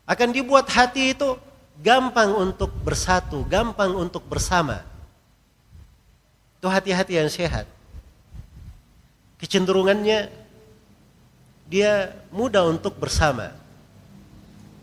akan 0.08 0.28
dibuat 0.32 0.64
hati 0.72 1.12
itu 1.12 1.36
gampang 1.84 2.32
untuk 2.32 2.72
bersatu, 2.80 3.44
gampang 3.44 3.92
untuk 3.92 4.24
bersama. 4.24 4.80
Itu 6.58 6.66
hati-hati 6.66 7.14
yang 7.14 7.30
sehat. 7.30 7.70
Kecenderungannya 9.38 10.26
dia 11.70 12.10
mudah 12.34 12.66
untuk 12.66 12.98
bersama. 12.98 13.54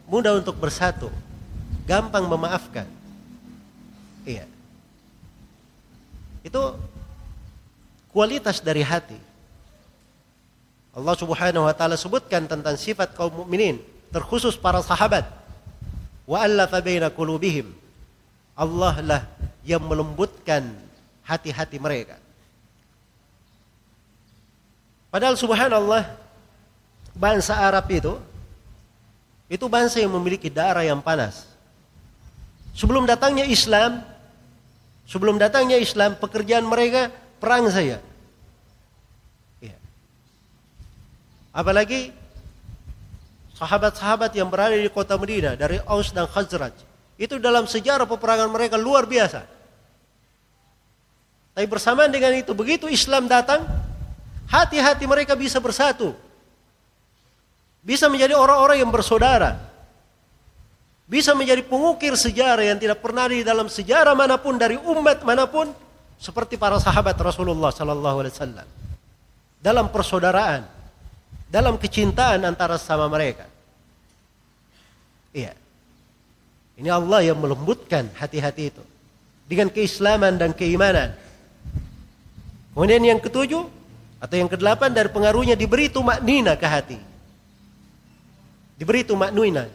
Mudah 0.07 0.39
untuk 0.39 0.55
bersatu. 0.55 1.11
Gampang 1.83 2.23
memaafkan. 2.31 2.87
Iya. 4.23 4.47
Itu 6.45 6.79
kualitas 8.15 8.63
dari 8.63 8.85
hati. 8.85 9.19
Allah 10.95 11.15
Subhanahu 11.19 11.67
wa 11.67 11.75
taala 11.75 11.99
sebutkan 11.99 12.47
tentang 12.47 12.79
sifat 12.79 13.11
kaum 13.19 13.43
mukminin, 13.43 13.83
terkhusus 14.15 14.55
para 14.55 14.79
sahabat. 14.79 15.27
Wa 16.23 16.47
baina 16.79 17.11
qulubihim. 17.11 17.75
Allah 18.55 18.95
lah 19.03 19.21
yang 19.67 19.83
melembutkan 19.83 20.84
hati-hati 21.25 21.81
mereka. 21.81 22.21
Padahal 25.09 25.33
subhanallah 25.35 26.05
bangsa 27.17 27.57
Arab 27.57 27.87
itu 27.89 28.13
itu 29.47 29.65
bangsa 29.69 30.01
yang 30.01 30.13
memiliki 30.13 30.49
darah 30.49 30.85
yang 30.85 31.01
panas. 31.01 31.49
Sebelum 32.75 33.07
datangnya 33.07 33.47
Islam, 33.47 34.03
sebelum 35.07 35.39
datangnya 35.39 35.79
Islam, 35.79 36.17
pekerjaan 36.19 36.65
mereka 36.67 37.13
perang 37.39 37.69
saya. 37.71 38.03
Ya. 39.63 39.77
Apalagi 41.55 42.11
sahabat-sahabat 43.55 44.35
yang 44.35 44.51
berada 44.51 44.75
di 44.75 44.91
kota 44.91 45.15
Medina 45.15 45.55
dari 45.55 45.79
Aus 45.87 46.11
dan 46.11 46.27
Khazraj. 46.27 46.75
Itu 47.15 47.39
dalam 47.39 47.63
sejarah 47.63 48.03
peperangan 48.03 48.51
mereka 48.51 48.75
luar 48.75 49.07
biasa. 49.07 49.54
Tapi 51.55 51.65
bersamaan 51.71 52.11
dengan 52.11 52.35
itu, 52.35 52.51
begitu 52.51 52.91
Islam 52.91 53.31
datang, 53.31 53.63
hati-hati 54.51 55.07
mereka 55.07 55.39
bisa 55.39 55.63
bersatu. 55.63 56.11
Bisa 57.79 58.11
menjadi 58.11 58.35
orang-orang 58.35 58.83
yang 58.83 58.91
bersaudara. 58.91 59.55
Bisa 61.07 61.31
menjadi 61.31 61.63
pengukir 61.63 62.11
sejarah 62.17 62.65
yang 62.65 62.81
tidak 62.81 62.99
pernah 62.99 63.29
di 63.29 63.45
dalam 63.45 63.71
sejarah 63.71 64.11
mana 64.17 64.35
pun 64.35 64.57
dari 64.59 64.75
umat 64.75 65.21
mana 65.23 65.45
pun 65.47 65.69
seperti 66.17 66.57
para 66.57 66.81
sahabat 66.81 67.13
Rasulullah 67.15 67.69
sallallahu 67.69 68.25
alaihi 68.25 68.33
wasallam. 68.35 68.67
Dalam 69.61 69.85
persaudaraan 69.93 70.75
dalam 71.55 71.79
kecintaan 71.79 72.43
antara 72.43 72.75
sama 72.75 73.07
mereka. 73.07 73.47
Iya. 75.31 75.55
Ini 76.75 76.89
Allah 76.91 77.31
yang 77.31 77.39
melembutkan 77.39 78.11
hati-hati 78.11 78.75
itu. 78.75 78.83
Dengan 79.47 79.71
keislaman 79.71 80.35
dan 80.35 80.51
keimanan 80.51 81.15
kemudian 82.75 83.01
yang 83.01 83.19
ketujuh 83.23 83.63
atau 84.19 84.35
yang 84.35 84.51
kedelapan 84.51 84.91
dari 84.91 85.07
pengaruhnya 85.07 85.55
diberi 85.55 85.87
tumak 85.87 86.19
nina 86.19 86.59
ke 86.59 86.67
hati 86.67 86.99
diberi 88.75 89.07
tumak 89.07 89.31
nina 89.31 89.71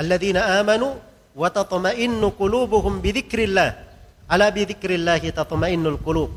alladzina 0.00 0.58
amanu 0.58 0.96
wa 1.36 1.48
tatma'innu 1.52 2.32
qulubuhum 2.34 2.98
bi 3.04 3.12
dzikrillah 3.14 3.90
Ala 4.30 4.46
bi 4.54 4.62
dzikrillahi 4.62 5.34
tatmainnul 5.34 5.98
qulub. 5.98 6.30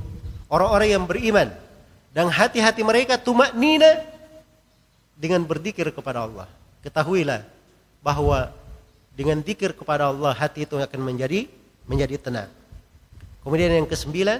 Orang-orang 0.50 0.98
yang 0.98 1.06
beriman 1.06 1.54
dan 2.10 2.26
hati-hati 2.26 2.82
mereka 2.82 3.22
tumak 3.22 3.54
nina 3.54 4.02
dengan 5.14 5.46
berzikir 5.46 5.94
kepada 5.94 6.26
Allah. 6.26 6.50
Ketahuilah 6.82 7.46
bahwa 8.02 8.50
dengan 9.14 9.46
zikir 9.46 9.78
kepada 9.78 10.10
Allah 10.10 10.34
hati 10.34 10.66
itu 10.66 10.74
akan 10.74 11.00
menjadi 11.06 11.46
menjadi 11.86 12.18
tenang. 12.18 12.50
Kemudian 13.44 13.84
yang 13.84 13.88
kesembilan 13.88 14.40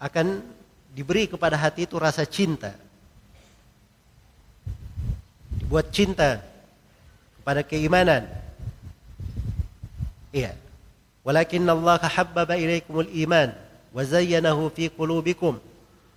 akan 0.00 0.40
diberi 0.96 1.28
kepada 1.28 1.60
hati 1.60 1.84
itu 1.84 2.00
rasa 2.00 2.24
cinta. 2.24 2.72
Dibuat 5.60 5.92
cinta 5.92 6.40
kepada 7.38 7.60
keimanan. 7.60 8.24
Iya. 10.32 10.56
Walakin 11.22 11.68
Allah 11.68 12.02
habbaba 12.02 12.58
ilaikumul 12.58 13.06
iman 13.28 13.54
wa 13.94 14.02
zayyanahu 14.02 14.72
fi 14.74 14.90
qulubikum 14.90 15.60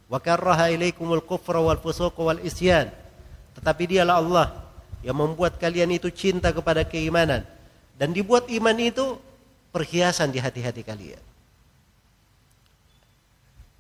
wa 0.09 0.17
karraha 0.17 0.71
ilaikumul 0.73 1.21
kufra 1.21 1.59
wal 1.61 1.77
fusuq 1.77 2.15
wal 2.15 2.41
isyan. 2.41 2.89
Tetapi 3.59 3.83
dialah 3.91 4.17
Allah 4.17 4.47
yang 5.05 5.19
membuat 5.19 5.61
kalian 5.61 5.93
itu 5.93 6.09
cinta 6.09 6.49
kepada 6.49 6.81
keimanan 6.81 7.45
dan 8.01 8.09
dibuat 8.09 8.49
iman 8.49 8.73
itu 8.81 9.21
perhiasan 9.75 10.31
di 10.31 10.39
hati-hati 10.39 10.79
kalian 10.87 11.19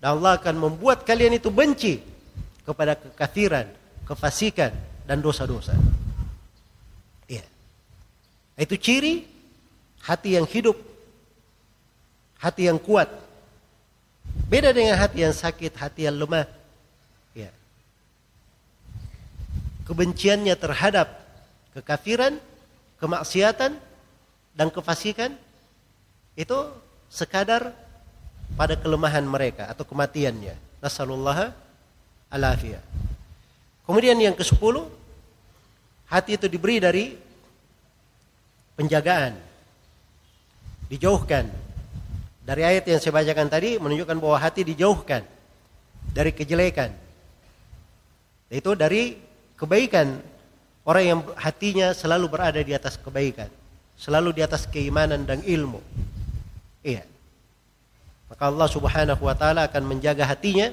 dan 0.05 0.21
Allah 0.21 0.35
akan 0.35 0.55
membuat 0.59 1.01
kalian 1.07 1.39
itu 1.39 1.47
benci 1.49 1.97
kepada 2.61 2.93
kekafiran, 2.93 3.65
kefasikan 4.05 4.69
dan 5.09 5.17
dosa-dosa. 5.17 5.73
Iya. 7.25 7.41
Itu 8.53 8.77
ciri 8.77 9.25
hati 10.05 10.37
yang 10.37 10.45
hidup 10.45 10.77
hati 12.37 12.69
yang 12.69 12.77
kuat. 12.77 13.09
Beda 14.45 14.69
dengan 14.69 14.93
hati 14.93 15.25
yang 15.25 15.33
sakit, 15.33 15.73
hati 15.73 16.05
yang 16.05 16.21
lemah. 16.21 16.45
Ya. 17.33 17.49
Kebenciannya 19.89 20.53
terhadap 20.53 21.17
kekafiran, 21.73 22.37
kemaksiatan, 23.01 23.73
dan 24.53 24.67
kefasikan 24.69 25.33
itu 26.35 26.69
sekadar 27.07 27.71
pada 28.59 28.75
kelemahan 28.75 29.23
mereka 29.23 29.67
atau 29.71 29.87
kematiannya. 29.87 30.55
Nasallallahu 30.83 31.49
alafiyah. 32.29 32.83
Kemudian 33.87 34.17
yang 34.19 34.35
ke 34.35 34.43
sepuluh, 34.43 34.91
hati 36.05 36.37
itu 36.37 36.45
diberi 36.51 36.77
dari 36.77 37.05
penjagaan, 38.75 39.33
dijauhkan 40.91 41.47
dari 42.45 42.61
ayat 42.61 42.85
yang 42.85 43.01
saya 43.01 43.13
bacakan 43.15 43.49
tadi 43.49 43.81
menunjukkan 43.81 44.17
bahwa 44.21 44.37
hati 44.37 44.61
dijauhkan 44.61 45.25
dari 46.13 46.29
kejelekan. 46.29 46.93
Itu 48.53 48.77
dari 48.77 49.17
kebaikan 49.57 50.21
orang 50.85 51.03
yang 51.03 51.19
hatinya 51.33 51.89
selalu 51.97 52.29
berada 52.29 52.61
di 52.61 52.69
atas 52.77 53.01
kebaikan, 53.01 53.49
selalu 53.97 54.37
di 54.37 54.41
atas 54.45 54.69
keimanan 54.69 55.25
dan 55.25 55.41
ilmu. 55.41 55.81
Iya. 56.85 57.01
Maka 58.29 58.43
Allah 58.53 58.69
Subhanahu 58.69 59.21
wa 59.25 59.33
taala 59.33 59.65
akan 59.65 59.83
menjaga 59.89 60.21
hatinya 60.21 60.69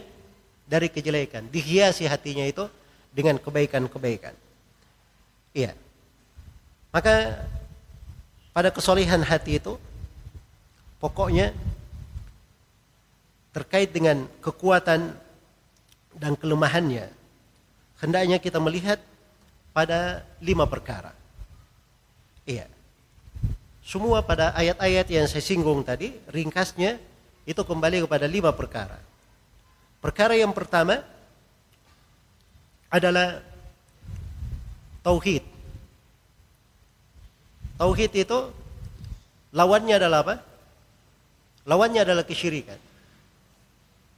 dari 0.69 0.93
kejelekan, 0.93 1.49
dihiasi 1.49 2.05
hatinya 2.05 2.45
itu 2.45 2.69
dengan 3.17 3.41
kebaikan-kebaikan. 3.41 4.37
Iya. 5.57 5.73
Maka 6.93 7.49
pada 8.53 8.69
kesolehan 8.69 9.25
hati 9.25 9.57
itu 9.57 9.81
pokoknya 11.01 11.57
terkait 13.57 13.89
dengan 13.89 14.29
kekuatan 14.45 15.17
dan 16.21 16.33
kelemahannya 16.37 17.09
hendaknya 18.01 18.37
kita 18.37 18.61
melihat 18.61 19.01
pada 19.73 20.21
lima 20.45 20.69
perkara. 20.69 21.17
Iya. 22.45 22.69
Semua 23.83 24.23
pada 24.23 24.55
ayat-ayat 24.55 25.07
yang 25.11 25.27
saya 25.27 25.43
singgung 25.43 25.83
tadi, 25.83 26.15
ringkasnya 26.31 27.03
itu 27.43 27.63
kembali 27.67 28.07
kepada 28.07 28.31
lima 28.31 28.55
perkara. 28.55 29.03
Perkara 29.99 30.39
yang 30.39 30.55
pertama 30.55 31.03
adalah 32.87 33.43
tauhid. 35.03 35.43
Tauhid 37.79 38.13
itu 38.15 38.39
lawannya 39.51 39.99
adalah 39.99 40.19
apa? 40.23 40.35
Lawannya 41.67 42.07
adalah 42.07 42.23
kesyirikan. 42.23 42.79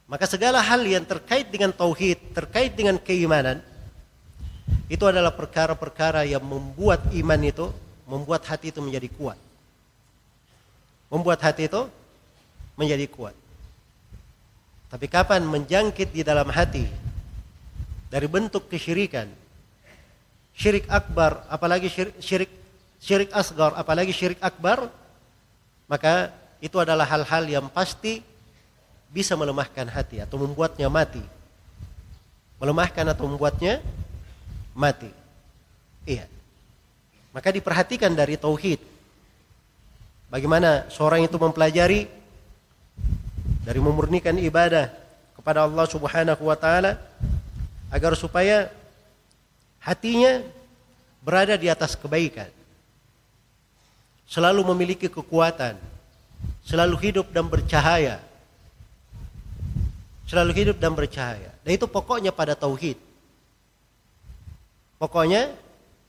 Maka 0.05 0.29
segala 0.29 0.61
hal 0.61 0.85
yang 0.85 1.01
terkait 1.01 1.49
dengan 1.49 1.73
tauhid, 1.73 2.37
terkait 2.37 2.77
dengan 2.77 3.01
keimanan, 3.01 3.61
itu 4.85 5.01
adalah 5.09 5.33
perkara-perkara 5.33 6.29
yang 6.29 6.45
membuat 6.45 7.09
iman 7.09 7.41
itu, 7.41 7.73
membuat 8.05 8.45
hati 8.45 8.69
itu 8.69 8.81
menjadi 8.85 9.09
kuat. 9.17 9.44
Membuat 11.09 11.41
hati 11.45 11.69
itu 11.69 11.87
menjadi 12.75 13.05
kuat. 13.07 13.35
Tapi 14.91 15.05
kapan 15.09 15.43
menjangkit 15.43 16.13
di 16.15 16.21
dalam 16.21 16.47
hati 16.51 16.87
dari 18.07 18.27
bentuk 18.31 18.69
kesyirikan, 18.71 19.27
syirik 20.55 20.87
akbar, 20.87 21.43
apalagi 21.51 21.91
syirik, 21.91 22.51
syirik 23.01 23.31
asgar, 23.35 23.75
apalagi 23.75 24.15
syirik 24.15 24.39
akbar, 24.39 24.87
maka 25.91 26.31
itu 26.63 26.79
adalah 26.79 27.03
hal-hal 27.03 27.43
yang 27.45 27.67
pasti 27.67 28.23
bisa 29.11 29.35
melemahkan 29.35 29.87
hati 29.91 30.23
atau 30.23 30.39
membuatnya 30.39 30.87
mati. 30.87 31.21
Melemahkan 32.55 33.05
atau 33.11 33.27
membuatnya 33.27 33.83
mati. 34.71 35.11
Iya. 36.07 36.27
Maka 37.35 37.51
diperhatikan 37.51 38.15
dari 38.15 38.39
tauhid. 38.39 38.79
Bagaimana 40.35 40.83
seorang 40.91 41.23
itu 41.23 41.39
mempelajari 41.39 42.11
dari 43.63 43.79
memurnikan 43.79 44.35
ibadah 44.35 44.91
kepada 45.39 45.63
Allah 45.63 45.87
Subhanahu 45.87 46.43
wa 46.43 46.59
taala 46.59 46.99
agar 47.87 48.19
supaya 48.19 48.67
hatinya 49.79 50.43
berada 51.23 51.55
di 51.55 51.71
atas 51.71 51.95
kebaikan. 51.95 52.51
Selalu 54.27 54.75
memiliki 54.75 55.07
kekuatan, 55.07 55.79
selalu 56.67 56.99
hidup 56.99 57.31
dan 57.31 57.47
bercahaya 57.47 58.19
Selalu 60.25 60.51
hidup 60.57 60.77
dan 60.81 60.97
bercahaya. 60.97 61.53
Dan 61.61 61.77
itu 61.77 61.85
pokoknya 61.85 62.33
pada 62.33 62.57
tauhid. 62.57 62.97
Pokoknya 64.97 65.53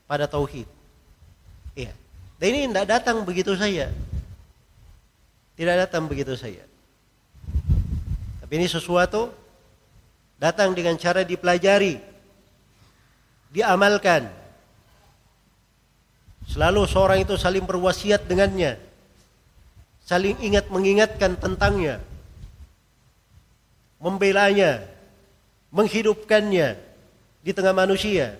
pada 0.09 0.25
tauhid. 0.25 0.65
Iya. 1.77 1.93
Dan 2.41 2.47
ini 2.53 2.59
tidak 2.69 2.87
datang 2.97 3.21
begitu 3.21 3.53
saja. 3.53 3.93
Tidak 5.57 5.75
datang 5.75 6.05
begitu 6.05 6.37
saja. 6.37 6.61
Tapi 8.39 8.53
ini 8.61 8.69
sesuatu 8.69 9.33
datang 10.37 10.77
dengan 10.77 10.95
cara 11.01 11.25
dipelajari, 11.25 11.97
diamalkan. 13.51 14.29
Selalu 16.47 16.87
seorang 16.87 17.19
itu 17.25 17.35
saling 17.35 17.65
berwasiat 17.65 18.23
dengannya, 18.29 18.79
saling 20.05 20.37
ingat 20.39 20.71
mengingatkan 20.71 21.35
tentangnya 21.35 21.99
membelanya, 23.97 24.85
menghidupkannya 25.73 26.77
di 27.41 27.51
tengah 27.53 27.73
manusia. 27.73 28.37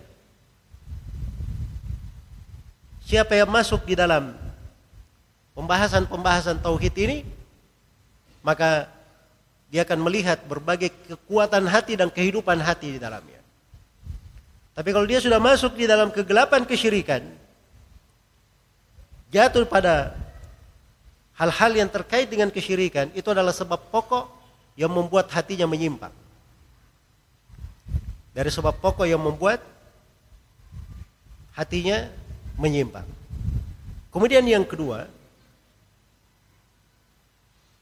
Siapa 3.08 3.40
yang 3.40 3.50
masuk 3.50 3.88
di 3.88 3.96
dalam 3.96 4.36
pembahasan-pembahasan 5.58 6.62
tauhid 6.62 6.94
ini, 7.02 7.18
maka 8.46 8.86
dia 9.74 9.82
akan 9.82 10.06
melihat 10.06 10.38
berbagai 10.46 10.94
kekuatan 11.10 11.66
hati 11.66 11.98
dan 11.98 12.14
kehidupan 12.14 12.62
hati 12.62 12.96
di 12.96 13.00
dalamnya. 13.02 13.42
Tapi 14.78 14.94
kalau 14.94 15.10
dia 15.10 15.18
sudah 15.18 15.42
masuk 15.42 15.74
di 15.74 15.90
dalam 15.90 16.14
kegelapan 16.14 16.62
kesyirikan, 16.62 17.26
jatuh 19.34 19.66
pada 19.66 20.14
hal-hal 21.34 21.74
yang 21.74 21.90
terkait 21.90 22.30
dengan 22.30 22.54
kesyirikan, 22.54 23.10
itu 23.18 23.26
adalah 23.34 23.50
sebab 23.50 23.90
pokok 23.90 24.30
yang 24.78 24.94
membuat 24.94 25.34
hatinya 25.34 25.66
menyimpang. 25.66 26.14
Dari 28.38 28.54
sebab 28.54 28.78
pokok 28.78 29.10
yang 29.10 29.18
membuat 29.18 29.66
hatinya 31.58 32.06
menyimpang. 32.54 33.10
Kemudian 34.14 34.46
yang 34.46 34.62
kedua, 34.62 35.17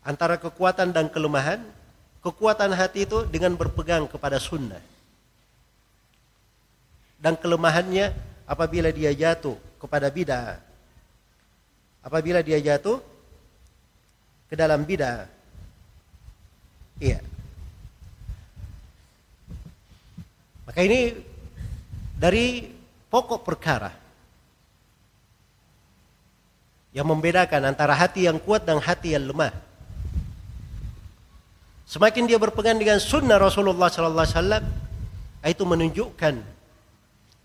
antara 0.05 0.37
kekuatan 0.37 0.93
dan 0.93 1.09
kelemahan, 1.09 1.65
kekuatan 2.21 2.69
hati 2.77 3.09
itu 3.09 3.25
dengan 3.25 3.57
berpegang 3.57 4.05
kepada 4.05 4.37
sunnah. 4.37 4.79
Dan 7.17 7.33
kelemahannya 7.33 8.13
apabila 8.45 8.93
dia 8.93 9.09
jatuh 9.09 9.57
kepada 9.81 10.13
bid'ah. 10.13 10.61
Apabila 12.05 12.45
dia 12.45 12.61
jatuh 12.61 13.01
ke 14.45 14.53
dalam 14.53 14.85
bid'ah. 14.85 15.25
Iya. 17.01 17.19
Maka 20.69 20.79
ini 20.85 21.17
dari 22.13 22.69
pokok 23.09 23.41
perkara 23.41 23.89
yang 26.95 27.09
membedakan 27.09 27.73
antara 27.73 27.91
hati 27.91 28.29
yang 28.29 28.39
kuat 28.39 28.63
dan 28.63 28.79
hati 28.79 29.17
yang 29.17 29.27
lemah. 29.27 29.51
Semakin 31.85 32.25
dia 32.25 32.41
berpegang 32.41 32.81
dengan 32.81 32.97
sunnah 32.97 33.37
Rasulullah 33.37 33.93
Sallallahu 33.93 34.25
Alaihi 34.25 34.37
Wasallam, 34.41 34.65
itu 35.45 35.63
menunjukkan 35.63 36.35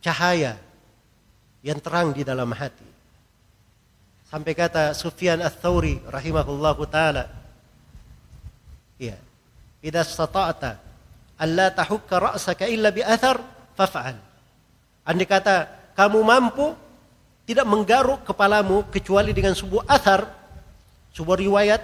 cahaya 0.01 0.57
yang 1.61 1.77
terang 1.77 2.17
di 2.17 2.25
dalam 2.25 2.49
hati. 2.57 2.89
Sampai 4.33 4.57
kata 4.57 4.97
Sufyan 4.97 5.45
Ats-Tsauri 5.45 6.01
rahimahullahu 6.09 6.89
taala, 6.89 7.29
iya, 8.97 9.21
idza 9.85 10.07
stata'ta 10.09 10.81
alla 11.37 11.69
tahukka 11.69 12.17
ra'saka 12.17 12.65
illa 12.65 12.89
bi 12.89 13.05
athar 13.05 13.45
faf'al. 13.77 14.17
Andai 15.05 15.29
kata 15.29 15.69
kamu 15.93 16.21
mampu 16.25 16.73
tidak 17.45 17.67
menggaruk 17.67 18.25
kepalamu 18.25 18.87
kecuali 18.89 19.35
dengan 19.37 19.53
sebuah 19.53 19.85
athar, 19.91 20.31
sebuah 21.13 21.37
riwayat 21.37 21.83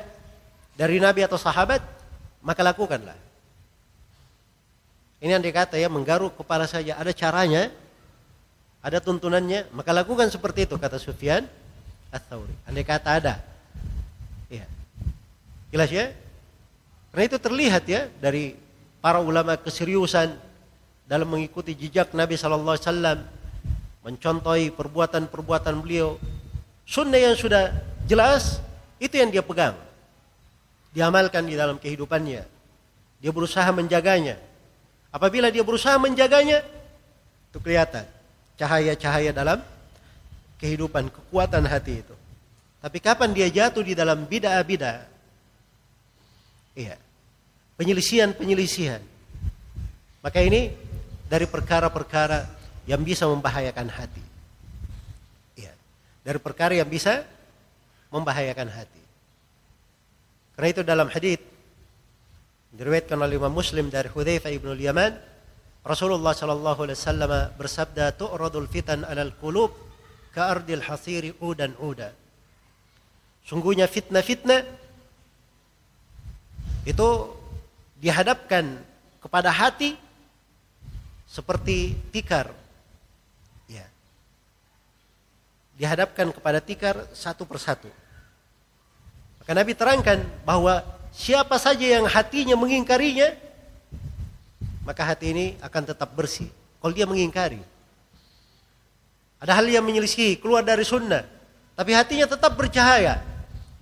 dari 0.78 1.02
Nabi 1.02 1.26
atau 1.26 1.40
sahabat, 1.40 1.82
maka 2.46 2.62
lakukanlah. 2.62 3.18
Ini 5.18 5.34
andai 5.34 5.50
kata 5.50 5.74
ya 5.74 5.90
menggaruk 5.90 6.38
kepala 6.38 6.70
saja 6.70 6.94
ada 6.94 7.10
caranya, 7.10 7.74
ada 8.78 9.02
tuntunannya, 9.02 9.66
maka 9.74 9.90
lakukan 9.90 10.30
seperti 10.30 10.70
itu 10.70 10.78
kata 10.78 11.02
Sufyan. 11.02 11.42
Andai 12.62 12.86
kata 12.86 13.18
ada. 13.18 13.34
Ya. 14.46 14.62
Jelas 15.74 15.90
ya? 15.90 16.14
Karena 17.10 17.22
itu 17.26 17.38
terlihat 17.42 17.82
ya 17.90 18.06
dari 18.22 18.54
para 19.02 19.18
ulama 19.18 19.58
keseriusan 19.58 20.38
dalam 21.10 21.26
mengikuti 21.26 21.74
jejak 21.74 22.14
Nabi 22.14 22.38
Sallallahu 22.38 22.78
Alaihi 22.78 23.26
mencontohi 24.06 24.70
perbuatan-perbuatan 24.70 25.74
beliau. 25.82 26.14
Sunnah 26.86 27.18
yang 27.18 27.34
sudah 27.34 27.74
jelas 28.06 28.62
itu 29.02 29.18
yang 29.18 29.34
dia 29.34 29.42
pegang, 29.42 29.74
diamalkan 30.96 31.44
di 31.44 31.52
dalam 31.52 31.76
kehidupannya. 31.76 32.42
Dia 33.20 33.30
berusaha 33.32 33.68
menjaganya. 33.76 34.40
Apabila 35.12 35.52
dia 35.52 35.60
berusaha 35.60 36.00
menjaganya, 36.00 36.64
itu 37.52 37.58
kelihatan 37.60 38.08
cahaya-cahaya 38.56 39.36
dalam 39.36 39.60
kehidupan, 40.56 41.12
kekuatan 41.12 41.68
hati 41.68 42.00
itu. 42.00 42.16
Tapi 42.80 42.96
kapan 43.04 43.36
dia 43.36 43.48
jatuh 43.52 43.84
di 43.84 43.92
dalam 43.92 44.24
bid'ah-bid'ah? 44.24 45.04
Iya 46.76 46.96
penyelisihan-penyelisihan. 47.76 49.00
Maka 50.24 50.42
ini 50.42 50.72
dari 51.30 51.46
perkara-perkara 51.46 52.48
yang 52.88 53.04
bisa 53.04 53.28
membahayakan 53.30 53.88
hati. 53.92 54.24
Ya. 55.54 55.72
Dari 56.26 56.40
perkara 56.42 56.74
yang 56.74 56.88
bisa 56.88 57.22
membahayakan 58.10 58.68
hati. 58.72 59.02
Karena 60.56 60.68
itu 60.72 60.82
dalam 60.82 61.12
hadis 61.12 61.36
diriwayatkan 62.72 63.20
oleh 63.20 63.36
Imam 63.36 63.52
Muslim 63.52 63.92
dari 63.92 64.08
Hudzaifah 64.08 64.52
ibn 64.56 64.72
Yaman, 64.72 65.12
Rasulullah 65.84 66.32
sallallahu 66.32 66.88
alaihi 66.88 66.98
wasallam 66.98 67.32
bersabda, 67.60 68.16
"Tu'radul 68.16 68.64
fitan 68.66 69.04
'alal 69.04 69.36
qulub 69.36 69.76
ka'ardil 70.32 70.80
hasiri 70.80 71.36
udan 71.44 71.76
uda." 71.76 72.10
Sungguhnya 73.44 73.86
fitnah-fitnah 73.86 74.66
itu 76.88 77.08
dihadapkan 78.00 78.80
kepada 79.20 79.52
hati 79.52 79.94
seperti 81.28 81.94
tikar. 82.10 82.50
Ya. 83.68 83.86
Dihadapkan 85.76 86.32
kepada 86.32 86.58
tikar 86.64 87.06
satu 87.12 87.44
persatu. 87.44 87.92
Maka 89.46 89.52
Nabi 89.54 89.78
terangkan 89.78 90.26
bahwa 90.42 90.82
siapa 91.14 91.54
saja 91.62 91.86
yang 91.86 92.02
hatinya 92.10 92.58
mengingkarinya, 92.58 93.30
maka 94.82 95.06
hati 95.06 95.30
ini 95.30 95.46
akan 95.62 95.82
tetap 95.94 96.10
bersih. 96.18 96.50
Kalau 96.82 96.90
dia 96.90 97.06
mengingkari. 97.06 97.62
Ada 99.38 99.54
hal 99.54 99.70
yang 99.70 99.86
menyelisih, 99.86 100.42
keluar 100.42 100.66
dari 100.66 100.82
sunnah. 100.82 101.22
Tapi 101.78 101.94
hatinya 101.94 102.26
tetap 102.26 102.58
bercahaya 102.58 103.22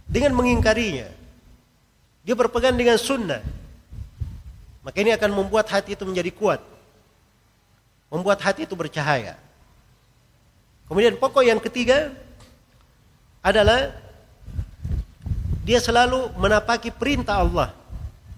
dengan 0.04 0.36
mengingkarinya. 0.36 1.08
Dia 2.20 2.34
berpegang 2.36 2.76
dengan 2.76 3.00
sunnah. 3.00 3.40
Maka 4.84 5.00
ini 5.00 5.16
akan 5.16 5.32
membuat 5.32 5.72
hati 5.72 5.96
itu 5.96 6.04
menjadi 6.04 6.28
kuat 6.28 6.60
membuat 8.14 8.38
hati 8.46 8.62
itu 8.62 8.78
bercahaya. 8.78 9.34
Kemudian 10.86 11.18
pokok 11.18 11.42
yang 11.42 11.58
ketiga 11.58 12.14
adalah 13.42 13.90
dia 15.64 15.80
selalu 15.80 16.28
menapaki 16.36 16.92
perintah 16.92 17.40
Allah 17.40 17.72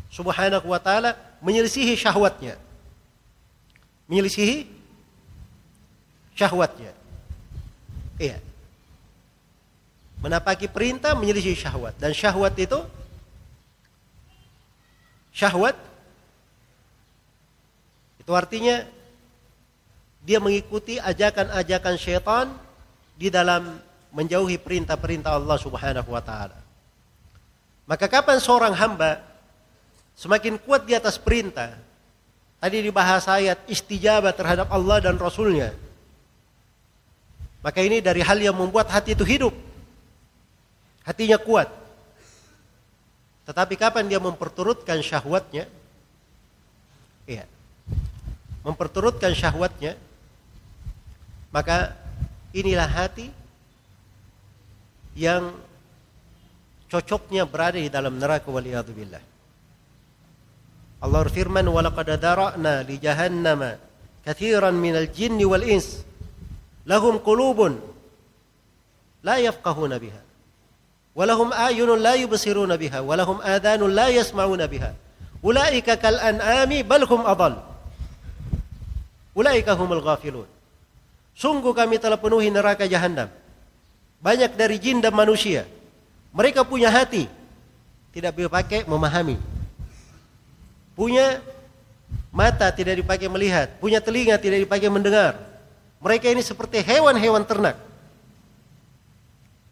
Subhanahu 0.07 0.71
wa 0.71 0.79
taala 0.79 1.19
menyelisihi 1.43 1.99
syahwatnya. 1.99 2.55
Menyelisihi 4.07 4.71
syahwatnya. 6.39 6.95
Iya. 8.23 8.39
Menapaki 10.23 10.71
perintah 10.71 11.19
menyelisihi 11.19 11.59
syahwat 11.59 11.99
dan 11.99 12.15
syahwat 12.15 12.55
itu 12.57 12.81
syahwat 15.35 15.77
itu 18.23 18.33
artinya 18.33 18.87
dia 20.25 20.43
mengikuti 20.43 20.99
ajakan-ajakan 20.99 21.95
syaitan 22.01 22.47
di 23.15 23.31
dalam 23.31 23.79
menjauhi 24.11 24.59
perintah-perintah 24.59 25.39
Allah 25.39 25.59
Subhanahu 25.61 26.11
wa 26.11 26.23
taala. 26.25 26.66
Maka 27.87 28.11
kapan 28.11 28.43
seorang 28.43 28.75
hamba 28.75 29.23
semakin 30.19 30.59
kuat 30.59 30.83
di 30.85 30.93
atas 30.99 31.15
perintah, 31.23 31.79
tadi 32.59 32.83
dibahas 32.83 33.31
ayat 33.31 33.63
istijabah 33.71 34.35
terhadap 34.35 34.67
Allah 34.75 34.99
dan 35.07 35.15
Rasulnya. 35.15 35.71
Maka 37.63 37.83
ini 37.83 38.03
dari 38.03 38.23
hal 38.23 38.39
yang 38.43 38.59
membuat 38.59 38.91
hati 38.91 39.15
itu 39.15 39.23
hidup. 39.23 39.55
Hatinya 41.07 41.39
kuat. 41.39 41.71
Tetapi 43.47 43.79
kapan 43.79 44.11
dia 44.11 44.19
memperturutkan 44.19 44.99
syahwatnya? 44.99 45.71
Iya. 47.27 47.47
Memperturutkan 48.67 49.31
syahwatnya, 49.31 49.95
maka 51.55 51.95
inilah 52.51 52.91
hati 52.91 53.31
yang 55.15 55.55
cocoknya 56.91 57.47
berada 57.47 57.79
di 57.79 57.91
dalam 57.91 58.19
neraka 58.19 58.49
waliyadzubillah. 58.51 59.23
Allah 61.03 61.21
berfirman 61.29 61.67
walaqad 61.69 62.09
dara'na 62.17 62.83
li 62.87 62.97
jahannama 62.97 63.77
katsiran 64.25 64.75
minal 64.75 65.07
jinni 65.13 65.45
wal 65.45 65.63
ins 65.63 66.03
lahum 66.89 67.21
qulubun 67.21 67.77
la 69.21 69.37
yafqahuna 69.39 70.01
biha 70.01 70.23
walahum 71.13 71.53
ayunun 71.53 72.01
la 72.01 72.17
yubsiruna 72.17 72.81
biha 72.81 73.05
walahum 73.05 73.45
adhanun 73.45 73.93
la 73.93 74.09
yasma'una 74.09 74.65
biha 74.67 74.97
ulaika 75.45 76.01
kal 76.01 76.17
an'ami 76.17 76.81
bal 76.83 77.05
hum 77.05 77.23
adall 77.29 77.61
Sungguh 81.37 81.77
kami 81.77 82.01
telah 82.01 82.17
penuhi 82.17 82.49
neraka 82.49 82.89
jahanam. 82.89 83.29
Banyak 84.25 84.57
dari 84.57 84.81
jin 84.81 85.05
dan 85.05 85.13
manusia. 85.13 85.69
Mereka 86.37 86.69
punya 86.69 86.93
hati. 86.93 87.25
Tidak 88.13 88.33
dipakai 88.37 88.85
memahami. 88.85 89.41
Punya 90.93 91.41
mata 92.29 92.69
tidak 92.69 93.01
dipakai 93.01 93.29
melihat. 93.33 93.73
Punya 93.81 94.05
telinga 94.05 94.37
tidak 94.37 94.61
dipakai 94.69 94.93
mendengar. 94.93 95.41
Mereka 95.97 96.29
ini 96.29 96.45
seperti 96.45 96.85
hewan-hewan 96.85 97.41
ternak. 97.49 97.81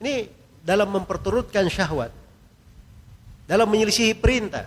Ini 0.00 0.28
dalam 0.64 0.88
memperturutkan 0.88 1.68
syahwat. 1.68 2.12
Dalam 3.44 3.68
menyelisihi 3.68 4.16
perintah. 4.16 4.64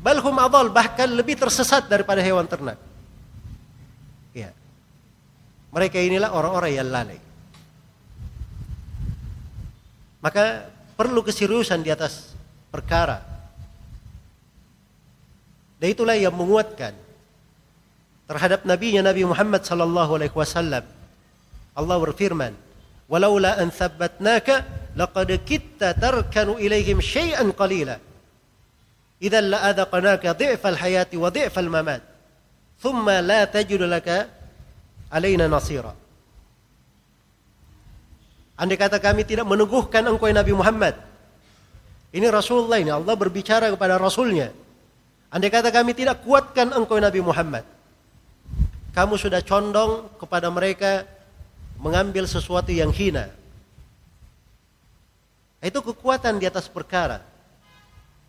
Balhum 0.00 0.36
adal 0.40 0.72
bahkan 0.72 1.08
lebih 1.08 1.36
tersesat 1.36 1.88
daripada 1.88 2.20
hewan 2.24 2.44
ternak. 2.44 2.76
Ya. 4.36 4.52
Mereka 5.72 6.00
inilah 6.00 6.32
orang-orang 6.32 6.76
yang 6.76 6.88
lalai. 6.88 7.23
Maka 10.24 10.72
perlu 10.96 11.20
keseriusan 11.20 11.84
di 11.84 11.92
atas 11.92 12.32
perkara. 12.72 13.20
Dan 15.76 15.92
itulah 15.92 16.16
yang 16.16 16.32
menguatkan 16.32 16.96
terhadap 18.24 18.64
nabinya 18.64 19.04
Nabi 19.04 19.28
Muhammad 19.28 19.68
sallallahu 19.68 20.16
alaihi 20.16 20.32
wasallam. 20.32 20.80
Allah 21.76 21.96
berfirman, 22.00 22.56
"Walaula 23.04 23.60
an 23.60 23.68
thabbatnaka 23.68 24.64
laqad 24.96 25.28
kitta 25.44 25.92
tarkanu 25.92 26.56
ilaihim 26.56 27.04
syai'an 27.04 27.52
qalila." 27.52 28.00
Idzan 29.20 29.52
la 29.52 29.68
adaqnaka 29.76 30.32
dhi'fal 30.32 30.80
hayati 30.80 31.20
wa 31.20 31.28
dhi'fal 31.28 31.68
mamat. 31.68 32.00
Thumma 32.80 33.20
la 33.20 33.44
tajidu 33.44 33.84
laka 33.84 34.32
alaina 35.12 35.52
nasira. 35.52 36.03
Andai 38.54 38.78
kata 38.78 39.02
kami 39.02 39.26
tidak 39.26 39.46
meneguhkan 39.50 40.06
engkau 40.06 40.30
Nabi 40.30 40.54
Muhammad. 40.54 40.94
Ini 42.14 42.30
Rasulullah 42.30 42.78
ini 42.78 42.94
Allah 42.94 43.14
berbicara 43.18 43.66
kepada 43.74 43.98
Rasulnya. 43.98 44.54
Andai 45.34 45.50
kata 45.50 45.74
kami 45.74 45.98
tidak 45.98 46.22
kuatkan 46.22 46.70
engkau 46.70 47.02
Nabi 47.02 47.18
Muhammad. 47.18 47.66
Kamu 48.94 49.18
sudah 49.18 49.42
condong 49.42 50.06
kepada 50.22 50.46
mereka 50.54 51.02
mengambil 51.82 52.30
sesuatu 52.30 52.70
yang 52.70 52.94
hina. 52.94 53.26
Itu 55.58 55.82
kekuatan 55.82 56.38
di 56.38 56.46
atas 56.46 56.70
perkara. 56.70 57.18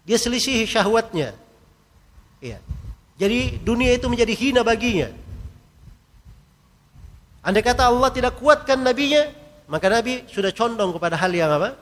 Dia 0.01 0.17
selisih 0.17 0.65
syahwatnya. 0.65 1.37
Iya. 2.41 2.57
Jadi 3.21 3.61
dunia 3.61 3.93
itu 3.93 4.09
menjadi 4.09 4.33
hina 4.33 4.65
baginya. 4.65 5.13
Andai 7.45 7.61
kata 7.61 7.85
Allah 7.85 8.09
tidak 8.09 8.41
kuatkan 8.41 8.81
nabinya, 8.81 9.29
maka 9.65 9.89
nabi 9.89 10.25
sudah 10.29 10.53
condong 10.53 10.93
kepada 10.93 11.17
hal 11.17 11.31
yang 11.33 11.49
apa? 11.49 11.73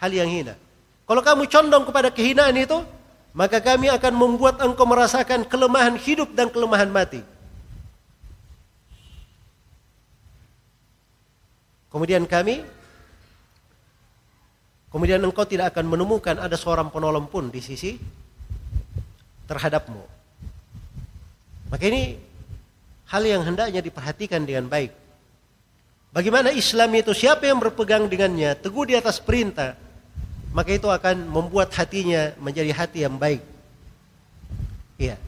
Hal 0.00 0.12
yang 0.12 0.28
hina. 0.28 0.54
Kalau 1.06 1.22
kamu 1.22 1.46
condong 1.48 1.84
kepada 1.86 2.08
kehinaan 2.10 2.56
itu, 2.56 2.82
maka 3.36 3.60
kami 3.60 3.92
akan 3.92 4.12
membuat 4.16 4.58
engkau 4.64 4.88
merasakan 4.88 5.44
kelemahan 5.44 5.94
hidup 6.00 6.32
dan 6.32 6.48
kelemahan 6.48 6.88
mati. 6.88 7.20
Kemudian 11.92 12.28
kami 12.28 12.64
Kemudian 14.96 15.20
engkau 15.20 15.44
tidak 15.44 15.76
akan 15.76 15.92
menemukan 15.92 16.40
ada 16.40 16.56
seorang 16.56 16.88
penolong 16.88 17.28
pun 17.28 17.52
di 17.52 17.60
sisi 17.60 18.00
terhadapmu. 19.44 20.00
Maka 21.68 21.84
ini 21.84 22.16
hal 23.12 23.20
yang 23.28 23.44
hendaknya 23.44 23.84
diperhatikan 23.84 24.48
dengan 24.48 24.72
baik. 24.72 25.05
Bagaimana 26.14 26.54
Islam 26.54 26.90
itu 26.96 27.12
siapa 27.12 27.44
yang 27.44 27.60
berpegang 27.60 28.08
dengannya, 28.08 28.56
teguh 28.56 28.88
di 28.88 28.94
atas 28.96 29.20
perintah, 29.20 29.76
maka 30.56 30.72
itu 30.72 30.88
akan 30.88 31.28
membuat 31.28 31.68
hatinya 31.76 32.32
menjadi 32.40 32.72
hati 32.72 33.04
yang 33.04 33.20
baik. 33.20 33.44
Iya. 34.96 35.20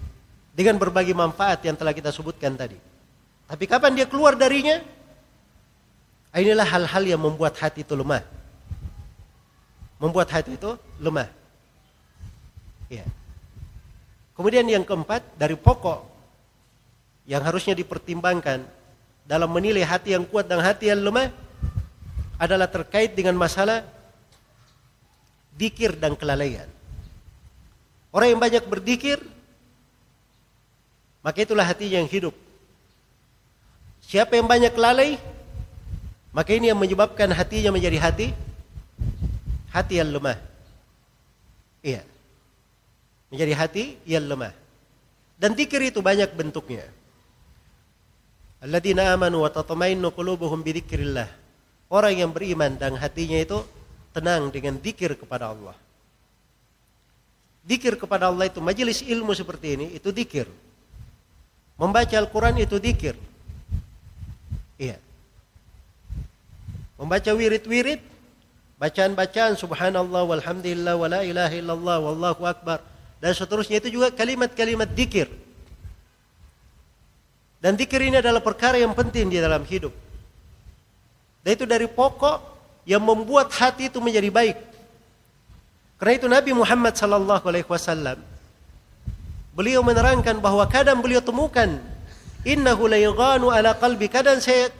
Dengan 0.57 0.81
berbagai 0.81 1.13
manfaat 1.13 1.61
yang 1.63 1.77
telah 1.77 1.93
kita 1.93 2.09
sebutkan 2.09 2.57
tadi. 2.57 2.81
Tapi 3.45 3.65
kapan 3.69 3.93
dia 3.95 4.09
keluar 4.09 4.35
darinya? 4.35 4.81
Inilah 6.33 6.65
hal-hal 6.65 7.05
yang 7.05 7.21
membuat 7.21 7.57
hati 7.61 7.85
itu 7.85 7.93
lemah. 7.93 8.25
Membuat 10.01 10.33
hati 10.33 10.57
itu 10.57 10.77
lemah. 11.01 11.29
Iya. 12.89 13.05
Kemudian 14.33 14.65
yang 14.71 14.87
keempat 14.87 15.37
dari 15.37 15.59
pokok 15.59 16.07
yang 17.29 17.45
harusnya 17.45 17.77
dipertimbangkan 17.77 18.65
dalam 19.29 19.53
menilai 19.53 19.85
hati 19.85 20.17
yang 20.17 20.25
kuat 20.25 20.49
dan 20.49 20.65
hati 20.65 20.89
yang 20.89 21.05
lemah 21.05 21.29
adalah 22.41 22.65
terkait 22.65 23.13
dengan 23.13 23.37
masalah 23.37 23.85
dikir 25.53 25.93
dan 26.01 26.17
kelalaian. 26.17 26.65
Orang 28.09 28.33
yang 28.33 28.41
banyak 28.41 28.65
berdikir, 28.65 29.21
maka 31.21 31.45
itulah 31.45 31.69
hatinya 31.69 32.01
yang 32.01 32.09
hidup. 32.09 32.33
Siapa 34.01 34.41
yang 34.41 34.49
banyak 34.49 34.73
lalai, 34.81 35.21
maka 36.33 36.57
ini 36.57 36.73
yang 36.73 36.81
menyebabkan 36.81 37.29
hatinya 37.29 37.69
menjadi 37.69 38.01
hati 38.01 38.33
hati 39.69 40.01
yang 40.01 40.09
lemah. 40.09 40.41
Iya. 41.85 42.01
Menjadi 43.29 43.53
hati 43.53 43.85
yang 44.09 44.25
lemah. 44.25 44.57
Dan 45.37 45.53
dikir 45.53 45.85
itu 45.85 46.01
banyak 46.01 46.33
bentuknya. 46.33 46.89
Alladzina 48.59 49.15
amanu 49.15 49.47
wa 49.47 49.51
tatmainnu 49.51 50.11
qulubuhum 50.11 50.63
bi 50.67 50.75
dzikrillah. 50.75 51.31
Orang 51.89 52.15
yang 52.19 52.31
beriman 52.35 52.75
dan 52.75 52.99
hatinya 52.99 53.39
itu 53.39 53.63
tenang 54.13 54.51
dengan 54.51 54.77
dikir 54.77 55.15
kepada 55.15 55.55
Allah. 55.55 55.77
Dikir 57.63 57.95
kepada 58.01 58.29
Allah 58.29 58.51
itu 58.51 58.59
majelis 58.59 59.05
ilmu 59.05 59.33
seperti 59.33 59.79
ini 59.79 59.87
itu 59.95 60.11
dikir. 60.11 60.51
Membaca 61.79 62.17
Al-Quran 62.19 62.59
itu 62.59 62.77
dikir. 62.83 63.15
Iya. 64.75 64.99
Membaca 66.99 67.31
wirid-wirid, 67.31 68.03
bacaan-bacaan 68.83 69.55
subhanallah 69.55 70.27
walhamdulillah 70.27 70.95
wala 70.99 71.21
ilaha 71.23 71.55
illallah 71.55 71.97
wallahu 72.03 72.43
akbar 72.43 72.83
dan 73.23 73.35
seterusnya 73.35 73.79
itu 73.79 73.99
juga 73.99 74.11
kalimat-kalimat 74.11 74.91
dikir. 74.91 75.31
Dan 77.59 77.75
dikir 77.75 77.99
ini 77.99 78.23
adalah 78.23 78.39
perkara 78.39 78.79
yang 78.79 78.95
penting 78.95 79.31
di 79.31 79.43
dalam 79.43 79.67
hidup. 79.67 79.91
Dan 81.43 81.51
itu 81.59 81.67
dari 81.67 81.91
pokok 81.91 82.39
yang 82.87 83.03
membuat 83.03 83.51
hati 83.51 83.91
itu 83.91 83.99
menjadi 83.99 84.31
baik. 84.31 84.57
Karena 85.99 86.15
itu 86.15 86.27
Nabi 86.31 86.51
Muhammad 86.55 86.95
sallallahu 86.95 87.45
alaihi 87.51 87.67
wasallam 87.67 88.23
beliau 89.59 89.83
menerangkan 89.83 90.39
bahwa 90.39 90.63
kadang 90.71 91.03
beliau 91.03 91.19
temukan 91.19 91.83
innahu 92.47 92.87
la 92.87 92.95
yughanu 93.03 93.51
ala 93.51 93.75
qalbi 93.75 94.07
kadang 94.07 94.39
saya 94.39 94.71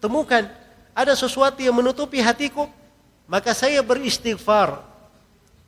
temukan 0.00 0.48
ada 0.96 1.12
sesuatu 1.12 1.60
yang 1.60 1.76
menutupi 1.76 2.24
hatiku 2.24 2.64
maka 3.28 3.52
saya 3.52 3.84
beristighfar 3.84 4.80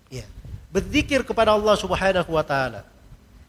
ya 0.09 0.25
berzikir 0.73 1.21
kepada 1.29 1.53
Allah 1.53 1.77
Subhanahu 1.77 2.33
wa 2.33 2.41
taala 2.41 2.89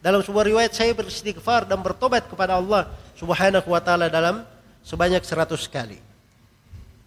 dalam 0.00 0.20
sebuah 0.22 0.44
riwayat 0.46 0.72
saya 0.72 0.92
beristighfar 0.94 1.66
dan 1.66 1.82
bertobat 1.82 2.28
kepada 2.28 2.56
Allah 2.56 2.88
Subhanahu 3.18 3.68
wa 3.68 3.80
taala 3.82 4.06
dalam 4.12 4.44
sebanyak 4.86 5.22
100 5.24 5.56
kali 5.68 5.98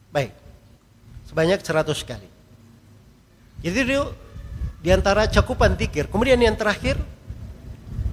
baik 0.10 0.34
sebanyak 1.30 1.62
100 1.62 1.86
kali 2.04 2.30
jadi 3.60 3.84
di 4.80 4.90
antara 4.92 5.28
cakupan 5.28 5.76
zikir. 5.76 6.08
Kemudian 6.08 6.40
yang 6.40 6.56
terakhir, 6.56 6.96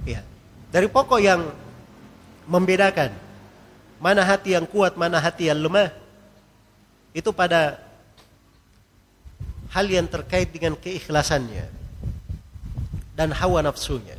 ya, 0.03 0.19
dari 0.71 0.91
pokok 0.91 1.19
yang 1.23 1.47
membedakan 2.47 3.15
mana 3.97 4.21
hati 4.27 4.53
yang 4.55 4.67
kuat, 4.67 4.99
mana 4.99 5.17
hati 5.17 5.47
yang 5.47 5.57
lemah, 5.57 5.89
itu 7.15 7.31
pada 7.31 7.79
hal 9.71 9.87
yang 9.87 10.05
terkait 10.05 10.51
dengan 10.51 10.75
keikhlasannya 10.75 11.65
dan 13.15 13.31
hawa 13.31 13.63
nafsunya. 13.63 14.16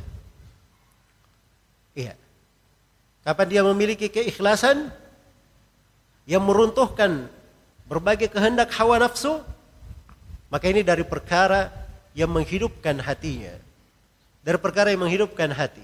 Iya. 1.97 2.13
Kapan 3.25 3.47
dia 3.49 3.61
memiliki 3.65 4.07
keikhlasan 4.09 4.89
yang 6.29 6.45
meruntuhkan 6.45 7.25
berbagai 7.89 8.29
kehendak 8.29 8.69
hawa 8.77 9.01
nafsu, 9.01 9.41
maka 10.53 10.65
ini 10.69 10.85
dari 10.85 11.01
perkara 11.01 11.73
yang 12.13 12.29
menghidupkan 12.29 13.01
hatinya. 13.01 13.53
Dari 14.45 14.57
perkara 14.61 14.93
yang 14.93 15.03
menghidupkan 15.03 15.51
hati. 15.51 15.83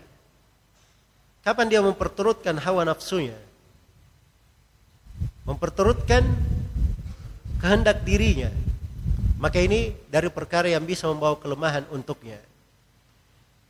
Kapan 1.46 1.70
dia 1.70 1.82
memperturutkan 1.84 2.58
hawa 2.58 2.88
nafsunya? 2.88 3.38
Memperturutkan 5.46 6.26
kehendak 7.62 8.02
dirinya. 8.02 8.50
Maka 9.38 9.62
ini 9.62 9.94
dari 10.10 10.32
perkara 10.34 10.66
yang 10.72 10.82
bisa 10.88 11.06
membawa 11.06 11.38
kelemahan 11.38 11.86
untuknya. 11.94 12.40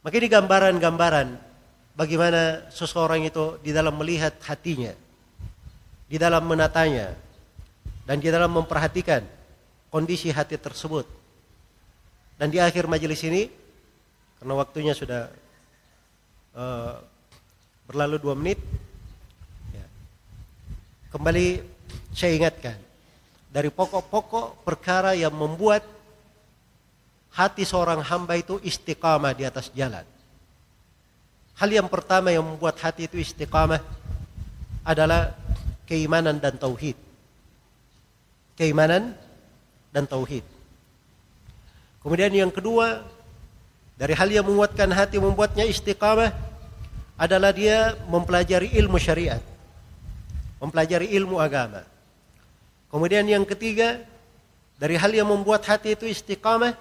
Maka 0.05 0.15
ini 0.21 0.27
gambaran-gambaran 0.29 1.35
bagaimana 1.95 2.67
seseorang 2.69 3.23
itu 3.23 3.57
di 3.63 3.71
dalam 3.71 3.95
melihat 3.95 4.35
hatinya, 4.43 4.91
di 6.05 6.19
dalam 6.19 6.43
menatanya, 6.43 7.15
dan 8.05 8.21
di 8.21 8.29
dalam 8.29 8.51
memperhatikan 8.51 9.23
kondisi 9.89 10.29
hati 10.29 10.59
tersebut. 10.59 11.07
Dan 12.35 12.51
di 12.51 12.59
akhir 12.59 12.85
majelis 12.85 13.23
ini, 13.23 13.47
karena 14.37 14.53
waktunya 14.59 14.91
sudah 14.91 15.31
uh, 16.53 16.99
berlalu 17.87 18.19
dua 18.19 18.35
menit, 18.35 18.59
ya, 19.71 19.87
kembali 21.15 21.63
saya 22.11 22.35
ingatkan 22.35 22.75
dari 23.47 23.71
pokok-pokok 23.71 24.67
perkara 24.67 25.15
yang 25.15 25.31
membuat 25.31 25.87
hati 27.31 27.63
seorang 27.63 28.03
hamba 28.03 28.35
itu 28.35 28.59
istiqamah 28.59 29.31
di 29.31 29.47
atas 29.47 29.71
jalan. 29.71 30.03
Hal 31.55 31.71
yang 31.71 31.87
pertama 31.87 32.35
yang 32.35 32.43
membuat 32.43 32.75
hati 32.83 33.07
itu 33.07 33.15
istiqamah 33.15 33.79
adalah 34.83 35.31
keimanan 35.87 36.35
dan 36.35 36.59
tauhid. 36.59 36.99
Keimanan 38.59 39.15
dan 39.95 40.03
tauhid. 40.03 40.43
Kemudian 42.03 42.35
yang 42.35 42.51
kedua, 42.51 43.07
dari 43.95 44.11
hal 44.11 44.27
yang 44.27 44.43
menguatkan 44.43 44.91
hati 44.91 45.15
membuatnya 45.15 45.63
istiqamah 45.63 46.35
adalah 47.15 47.55
dia 47.55 47.95
mempelajari 48.11 48.75
ilmu 48.75 48.99
syariat. 48.99 49.39
Mempelajari 50.59 51.15
ilmu 51.15 51.39
agama. 51.39 51.87
Kemudian 52.91 53.23
yang 53.23 53.47
ketiga, 53.47 54.03
dari 54.75 54.99
hal 54.99 55.15
yang 55.15 55.31
membuat 55.31 55.63
hati 55.63 55.95
itu 55.95 56.03
istiqamah, 56.03 56.75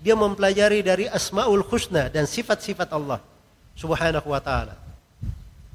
dia 0.00 0.16
mempelajari 0.16 0.80
dari 0.80 1.04
asmaul 1.04 1.60
husna 1.68 2.08
dan 2.08 2.24
sifat-sifat 2.24 2.88
Allah 2.96 3.35
subhanahu 3.76 4.26
wa 4.26 4.40
ta'ala. 4.40 4.74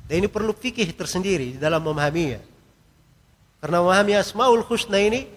Dan 0.10 0.26
ini 0.26 0.28
perlu 0.28 0.52
fikih 0.52 0.91
tersendiri 0.91 1.56
dalam 1.56 1.80
memahaminya. 1.80 2.43
Karena 3.64 3.78
memahami 3.80 4.18
asmaul 4.20 4.66
husna 4.66 4.99
ini 4.99 5.30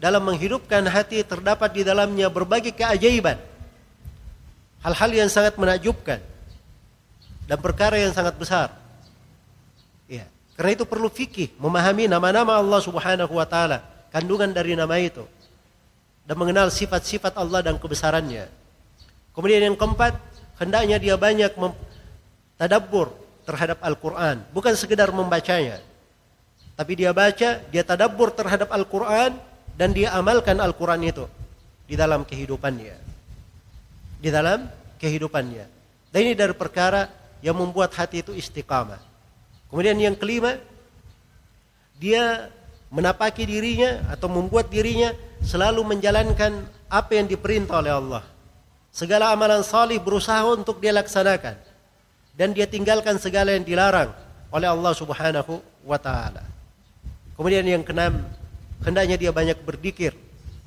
dalam 0.00 0.24
menghidupkan 0.24 0.80
hati 0.88 1.20
terdapat 1.26 1.68
di 1.76 1.82
dalamnya 1.84 2.32
berbagai 2.32 2.72
keajaiban. 2.72 3.36
Hal-hal 4.80 5.10
yang 5.12 5.28
sangat 5.28 5.60
menakjubkan 5.60 6.24
dan 7.44 7.58
perkara 7.60 8.00
yang 8.00 8.16
sangat 8.16 8.32
besar. 8.40 8.72
Ya, 10.08 10.24
karena 10.56 10.72
itu 10.72 10.88
perlu 10.88 11.12
fikih, 11.12 11.52
memahami 11.60 12.08
nama-nama 12.08 12.56
Allah 12.56 12.80
Subhanahu 12.80 13.36
wa 13.36 13.44
taala, 13.44 13.84
kandungan 14.08 14.48
dari 14.48 14.72
nama 14.72 14.96
itu 14.96 15.28
dan 16.24 16.38
mengenal 16.38 16.70
sifat-sifat 16.70 17.34
Allah 17.34 17.58
dan 17.58 17.74
kebesarannya. 17.74 18.46
Kemudian 19.34 19.66
yang 19.66 19.74
keempat, 19.74 20.14
hendaknya 20.60 21.00
dia 21.00 21.16
banyak 21.16 21.56
tadabbur 22.60 23.16
terhadap 23.48 23.80
Al-Qur'an, 23.80 24.44
bukan 24.52 24.76
sekedar 24.76 25.08
membacanya. 25.10 25.80
Tapi 26.76 26.92
dia 26.96 27.10
baca, 27.16 27.60
dia 27.60 27.82
tadabbur 27.82 28.30
terhadap 28.36 28.68
Al-Qur'an 28.68 29.36
dan 29.74 29.96
dia 29.96 30.12
amalkan 30.12 30.60
Al-Quran 30.60 31.00
itu 31.08 31.24
di 31.88 31.96
dalam 31.96 32.22
kehidupannya. 32.22 32.96
Di 34.20 34.28
dalam 34.28 34.68
kehidupannya. 35.00 35.64
Dan 36.12 36.20
ini 36.20 36.36
dari 36.36 36.52
perkara 36.52 37.08
yang 37.40 37.56
membuat 37.56 37.96
hati 37.96 38.20
itu 38.20 38.36
istiqamah. 38.36 39.00
Kemudian 39.72 39.96
yang 39.96 40.16
kelima, 40.16 40.60
dia 41.96 42.52
menapaki 42.92 43.48
dirinya 43.48 44.04
atau 44.12 44.28
membuat 44.28 44.68
dirinya 44.68 45.14
selalu 45.40 45.96
menjalankan 45.96 46.64
apa 46.90 47.10
yang 47.16 47.30
diperintah 47.30 47.80
oleh 47.80 47.92
Allah. 47.94 48.22
Segala 48.90 49.30
amalan 49.30 49.62
salih 49.62 50.02
berusaha 50.02 50.42
untuk 50.50 50.82
dia 50.82 50.90
laksanakan. 50.90 51.54
Dan 52.34 52.54
dia 52.54 52.66
tinggalkan 52.66 53.18
segala 53.18 53.54
yang 53.54 53.66
dilarang 53.66 54.10
oleh 54.50 54.66
Allah 54.66 54.92
subhanahu 54.94 55.62
wa 55.86 55.98
ta'ala. 55.98 56.42
Kemudian 57.40 57.64
yang 57.64 57.80
keenam, 57.80 58.20
hendaknya 58.84 59.16
dia 59.16 59.32
banyak 59.32 59.56
berzikir 59.64 60.12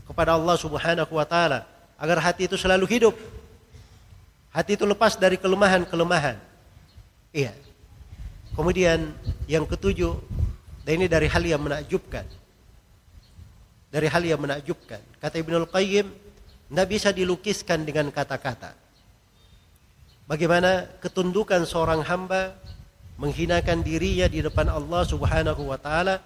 kepada 0.09 0.34
Allah 0.34 0.57
Subhanahu 0.57 1.13
wa 1.13 1.21
taala 1.21 1.69
agar 2.01 2.17
hati 2.17 2.49
itu 2.49 2.57
selalu 2.57 2.89
hidup. 2.89 3.13
Hati 4.49 4.74
itu 4.74 4.82
lepas 4.82 5.13
dari 5.13 5.38
kelemahan-kelemahan. 5.38 6.34
Iya. 7.30 7.53
Kemudian 8.57 9.13
yang 9.45 9.69
ketujuh, 9.69 10.17
dan 10.82 10.97
ini 10.97 11.05
dari 11.05 11.30
hal 11.30 11.45
yang 11.45 11.61
menakjubkan. 11.61 12.26
Dari 13.93 14.09
hal 14.09 14.26
yang 14.26 14.41
menakjubkan. 14.41 14.97
Kata 15.21 15.38
Ibnul 15.38 15.69
Qayyim, 15.69 16.09
tidak 16.74 16.89
bisa 16.89 17.13
dilukiskan 17.13 17.86
dengan 17.86 18.09
kata-kata. 18.09 18.74
Bagaimana 20.26 20.89
ketundukan 21.05 21.69
seorang 21.69 22.01
hamba 22.01 22.57
menghinakan 23.21 23.86
dirinya 23.86 24.26
di 24.26 24.41
depan 24.41 24.65
Allah 24.74 25.05
Subhanahu 25.05 25.69
wa 25.69 25.78
taala 25.78 26.17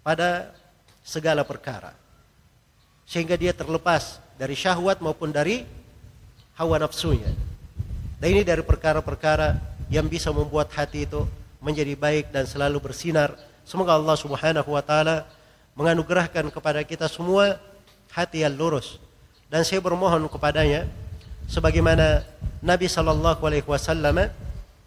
pada 0.00 0.56
segala 1.04 1.44
perkara. 1.44 1.92
Sehingga 3.04 3.36
dia 3.36 3.52
terlepas 3.52 4.24
dari 4.40 4.56
syahwat 4.56 5.04
maupun 5.04 5.28
dari 5.28 5.68
hawa 6.56 6.80
nafsunya. 6.80 7.28
Dan 8.16 8.28
ini 8.32 8.40
dari 8.40 8.64
perkara-perkara 8.64 9.60
yang 9.92 10.08
bisa 10.08 10.32
membuat 10.32 10.72
hati 10.72 11.04
itu 11.04 11.28
menjadi 11.60 11.92
baik 11.92 12.32
dan 12.32 12.48
selalu 12.48 12.80
bersinar. 12.80 13.36
Semoga 13.68 14.00
Allah 14.00 14.16
Subhanahu 14.16 14.72
wa 14.72 14.80
taala 14.80 15.28
menganugerahkan 15.76 16.48
kepada 16.48 16.80
kita 16.88 17.04
semua 17.04 17.60
hati 18.16 18.48
yang 18.48 18.56
lurus. 18.56 19.09
Dan 19.50 19.66
saya 19.66 19.82
bermohon 19.82 20.30
kepadanya 20.30 20.86
sebagaimana 21.50 22.22
Nabi 22.62 22.86
sallallahu 22.86 23.42
alaihi 23.42 23.66
wasallam 23.66 24.30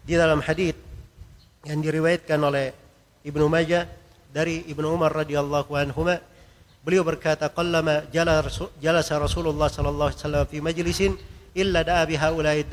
di 0.08 0.16
dalam 0.16 0.40
hadis 0.40 0.72
yang 1.68 1.84
diriwayatkan 1.84 2.40
oleh 2.40 2.72
Ibnu 3.28 3.44
Majah 3.44 3.84
dari 4.32 4.64
Ibnu 4.64 4.88
Umar 4.88 5.12
radhiyallahu 5.12 5.68
anhu 5.76 6.08
beliau 6.80 7.04
berkata 7.04 7.52
qallama 7.52 8.08
jalasa 8.08 9.20
Rasulullah 9.20 9.68
sallallahu 9.68 10.08
alaihi 10.08 10.20
wasallam 10.24 10.44
fi 10.48 10.58
majlisin 10.64 11.12
illa 11.52 11.84
da'a 11.84 12.08
bi 12.08 12.16
haula'i 12.16 12.64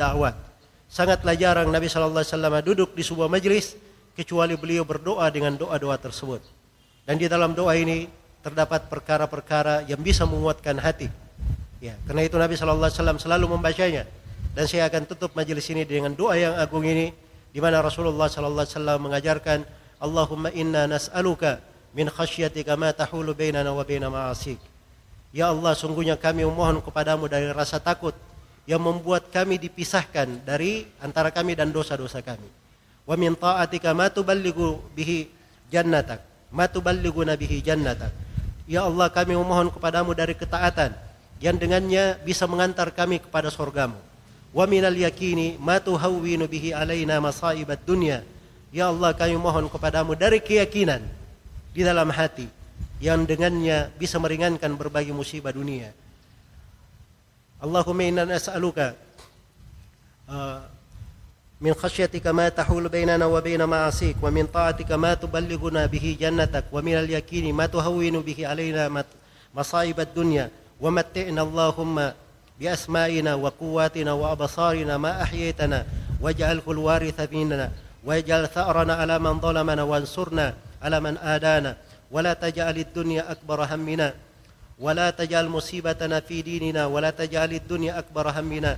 sangatlah 0.88 1.36
jarang 1.36 1.68
Nabi 1.76 1.92
sallallahu 1.92 2.24
alaihi 2.24 2.32
wasallam 2.32 2.56
duduk 2.64 2.96
di 2.96 3.04
sebuah 3.04 3.28
majlis 3.28 3.76
kecuali 4.16 4.56
beliau 4.56 4.88
berdoa 4.88 5.28
dengan 5.28 5.60
doa-doa 5.60 6.00
tersebut. 6.00 6.40
Dan 7.04 7.20
di 7.20 7.28
dalam 7.28 7.52
doa 7.52 7.76
ini 7.76 8.08
terdapat 8.40 8.88
perkara-perkara 8.88 9.84
yang 9.92 10.00
bisa 10.00 10.24
menguatkan 10.24 10.80
hati 10.80 11.12
Ya, 11.82 11.98
karena 12.06 12.22
itu 12.22 12.38
Nabi 12.38 12.54
Shallallahu 12.54 12.94
Alaihi 12.94 13.00
Wasallam 13.02 13.18
selalu 13.18 13.46
membacanya. 13.58 14.06
Dan 14.54 14.70
saya 14.70 14.86
akan 14.86 15.10
tutup 15.10 15.34
majelis 15.34 15.66
ini 15.74 15.82
dengan 15.82 16.14
doa 16.14 16.38
yang 16.38 16.54
agung 16.54 16.86
ini, 16.86 17.10
di 17.50 17.58
mana 17.58 17.82
Rasulullah 17.82 18.30
Shallallahu 18.30 18.62
Alaihi 18.62 18.78
Wasallam 18.78 19.00
mengajarkan, 19.02 19.60
Allahumma 19.98 20.54
inna 20.54 20.86
nas'aluka 20.86 21.58
min 21.98 22.06
khasyatika 22.06 22.78
ma 22.78 22.94
tahulu 22.94 23.34
bainana 23.34 23.74
wa 23.74 23.82
baina 23.82 24.14
ma'asik. 24.14 24.62
Ya 25.34 25.50
Allah, 25.50 25.74
sungguhnya 25.74 26.22
kami 26.22 26.46
memohon 26.46 26.86
kepadamu 26.86 27.26
dari 27.26 27.50
rasa 27.50 27.82
takut 27.82 28.14
yang 28.70 28.78
membuat 28.78 29.34
kami 29.34 29.58
dipisahkan 29.58 30.46
dari 30.46 30.86
antara 31.02 31.34
kami 31.34 31.58
dan 31.58 31.74
dosa-dosa 31.74 32.22
kami. 32.22 32.46
Wa 33.10 33.18
min 33.18 33.34
ta'atika 33.34 33.98
ma 33.98 34.06
tuballighu 34.14 34.78
bihi 34.94 35.34
jannatak, 35.74 36.22
ma 36.54 36.70
tuballighuna 36.70 37.34
bihi 37.34 37.58
jannatak. 37.66 38.14
Ya 38.70 38.86
Allah, 38.86 39.10
kami 39.10 39.34
memohon 39.34 39.74
kepadamu 39.74 40.14
dari 40.14 40.38
ketaatan 40.38 41.10
yang 41.43 41.61
dengannya 41.61 42.17
bisa 42.25 42.49
mengantar 42.49 42.93
kami 42.93 43.21
kepada 43.21 43.53
surgamu. 43.53 43.99
Wa 44.57 44.65
minal 44.65 44.97
yakini 44.97 45.61
ma 45.61 45.77
tuhawwinu 45.77 46.49
bihi 46.49 46.73
alaina 46.73 47.21
masaibat 47.21 47.85
dunya. 47.85 48.25
Ya 48.73 48.89
Allah 48.89 49.13
kami 49.13 49.37
mohon 49.37 49.69
kepadamu 49.69 50.17
dari 50.17 50.41
keyakinan 50.41 51.05
di 51.77 51.85
dalam 51.85 52.09
hati 52.09 52.49
yang 53.01 53.29
dengannya 53.29 53.93
bisa 54.01 54.17
meringankan 54.17 54.73
berbagai 54.75 55.13
musibah 55.13 55.53
dunia. 55.53 55.93
Allahumma 57.61 58.05
inna 58.05 58.25
nas'aluka 58.25 58.97
uh, 60.29 60.61
من 61.61 61.73
خشيتك 61.75 62.27
ما 62.27 62.49
تحول 62.49 62.89
بيننا 62.89 63.27
وبين 63.27 63.65
معاصيك 63.65 64.17
ومن 64.23 64.47
طاعتك 64.47 64.93
ما 64.93 65.15
تبلغنا 65.15 65.87
به 65.87 66.17
جنتك 66.21 66.65
ومن 66.73 66.95
اليقين 66.95 67.55
ما 67.55 67.67
تهون 67.67 68.21
به 68.21 68.47
علينا 68.47 69.05
مصائب 69.57 70.01
الدنيا 70.01 70.51
ومتعنا 70.82 71.42
اللهم 71.42 72.12
بأسمائنا 72.60 73.36
وقواتنا 73.36 74.12
وأبصارنا 74.12 74.98
ما 74.98 75.22
أحييتنا 75.24 75.86
واجعله 76.22 76.66
الوارث 76.68 77.20
منا 77.34 77.72
واجعل 78.04 78.48
ثأرنا 78.48 78.94
على 78.94 79.20
من 79.20 79.40
ظلمنا 79.40 79.84
وانصرنا 79.84 80.54
على 80.82 81.00
من 81.00 81.18
آدانا 81.18 81.78
ولا 82.12 82.34
تجعل 82.34 82.78
الدنيا 82.78 83.32
أكبر 83.32 83.66
همنا 83.66 84.14
ولا 84.80 85.10
تجعل 85.10 85.48
مصيبتنا 85.48 86.20
في 86.20 86.42
ديننا 86.42 86.86
ولا 86.86 87.10
تجعل 87.10 87.52
الدنيا 87.54 88.00
أكبر 88.00 88.30
همنا 88.30 88.78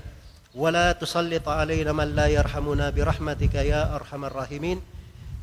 ولا 0.55 0.91
تسلط 0.91 1.49
علينا 1.49 1.91
من 1.91 2.15
لا 2.15 2.27
يرحمنا 2.27 2.89
برحمتك 2.89 3.55
يا 3.55 3.95
أرحم 3.95 4.25
الراحمين. 4.25 4.81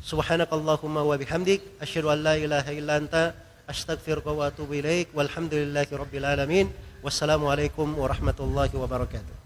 سبحانك 0.01 0.53
اللهم 0.53 0.97
وبحمدك 0.97 1.61
أشهد 1.81 2.05
أن 2.05 2.23
لا 2.23 2.35
إله 2.35 2.65
إلا 2.79 2.97
أنت 2.97 3.33
أستغفرك 3.71 4.27
وأتوب 4.27 4.73
إليك 4.73 5.07
والحمد 5.13 5.53
لله 5.53 5.87
رب 5.91 6.15
العالمين 6.15 6.71
والسلام 7.03 7.45
عليكم 7.45 7.87
ورحمة 7.97 8.39
الله 8.39 8.69
وبركاته. 8.75 9.40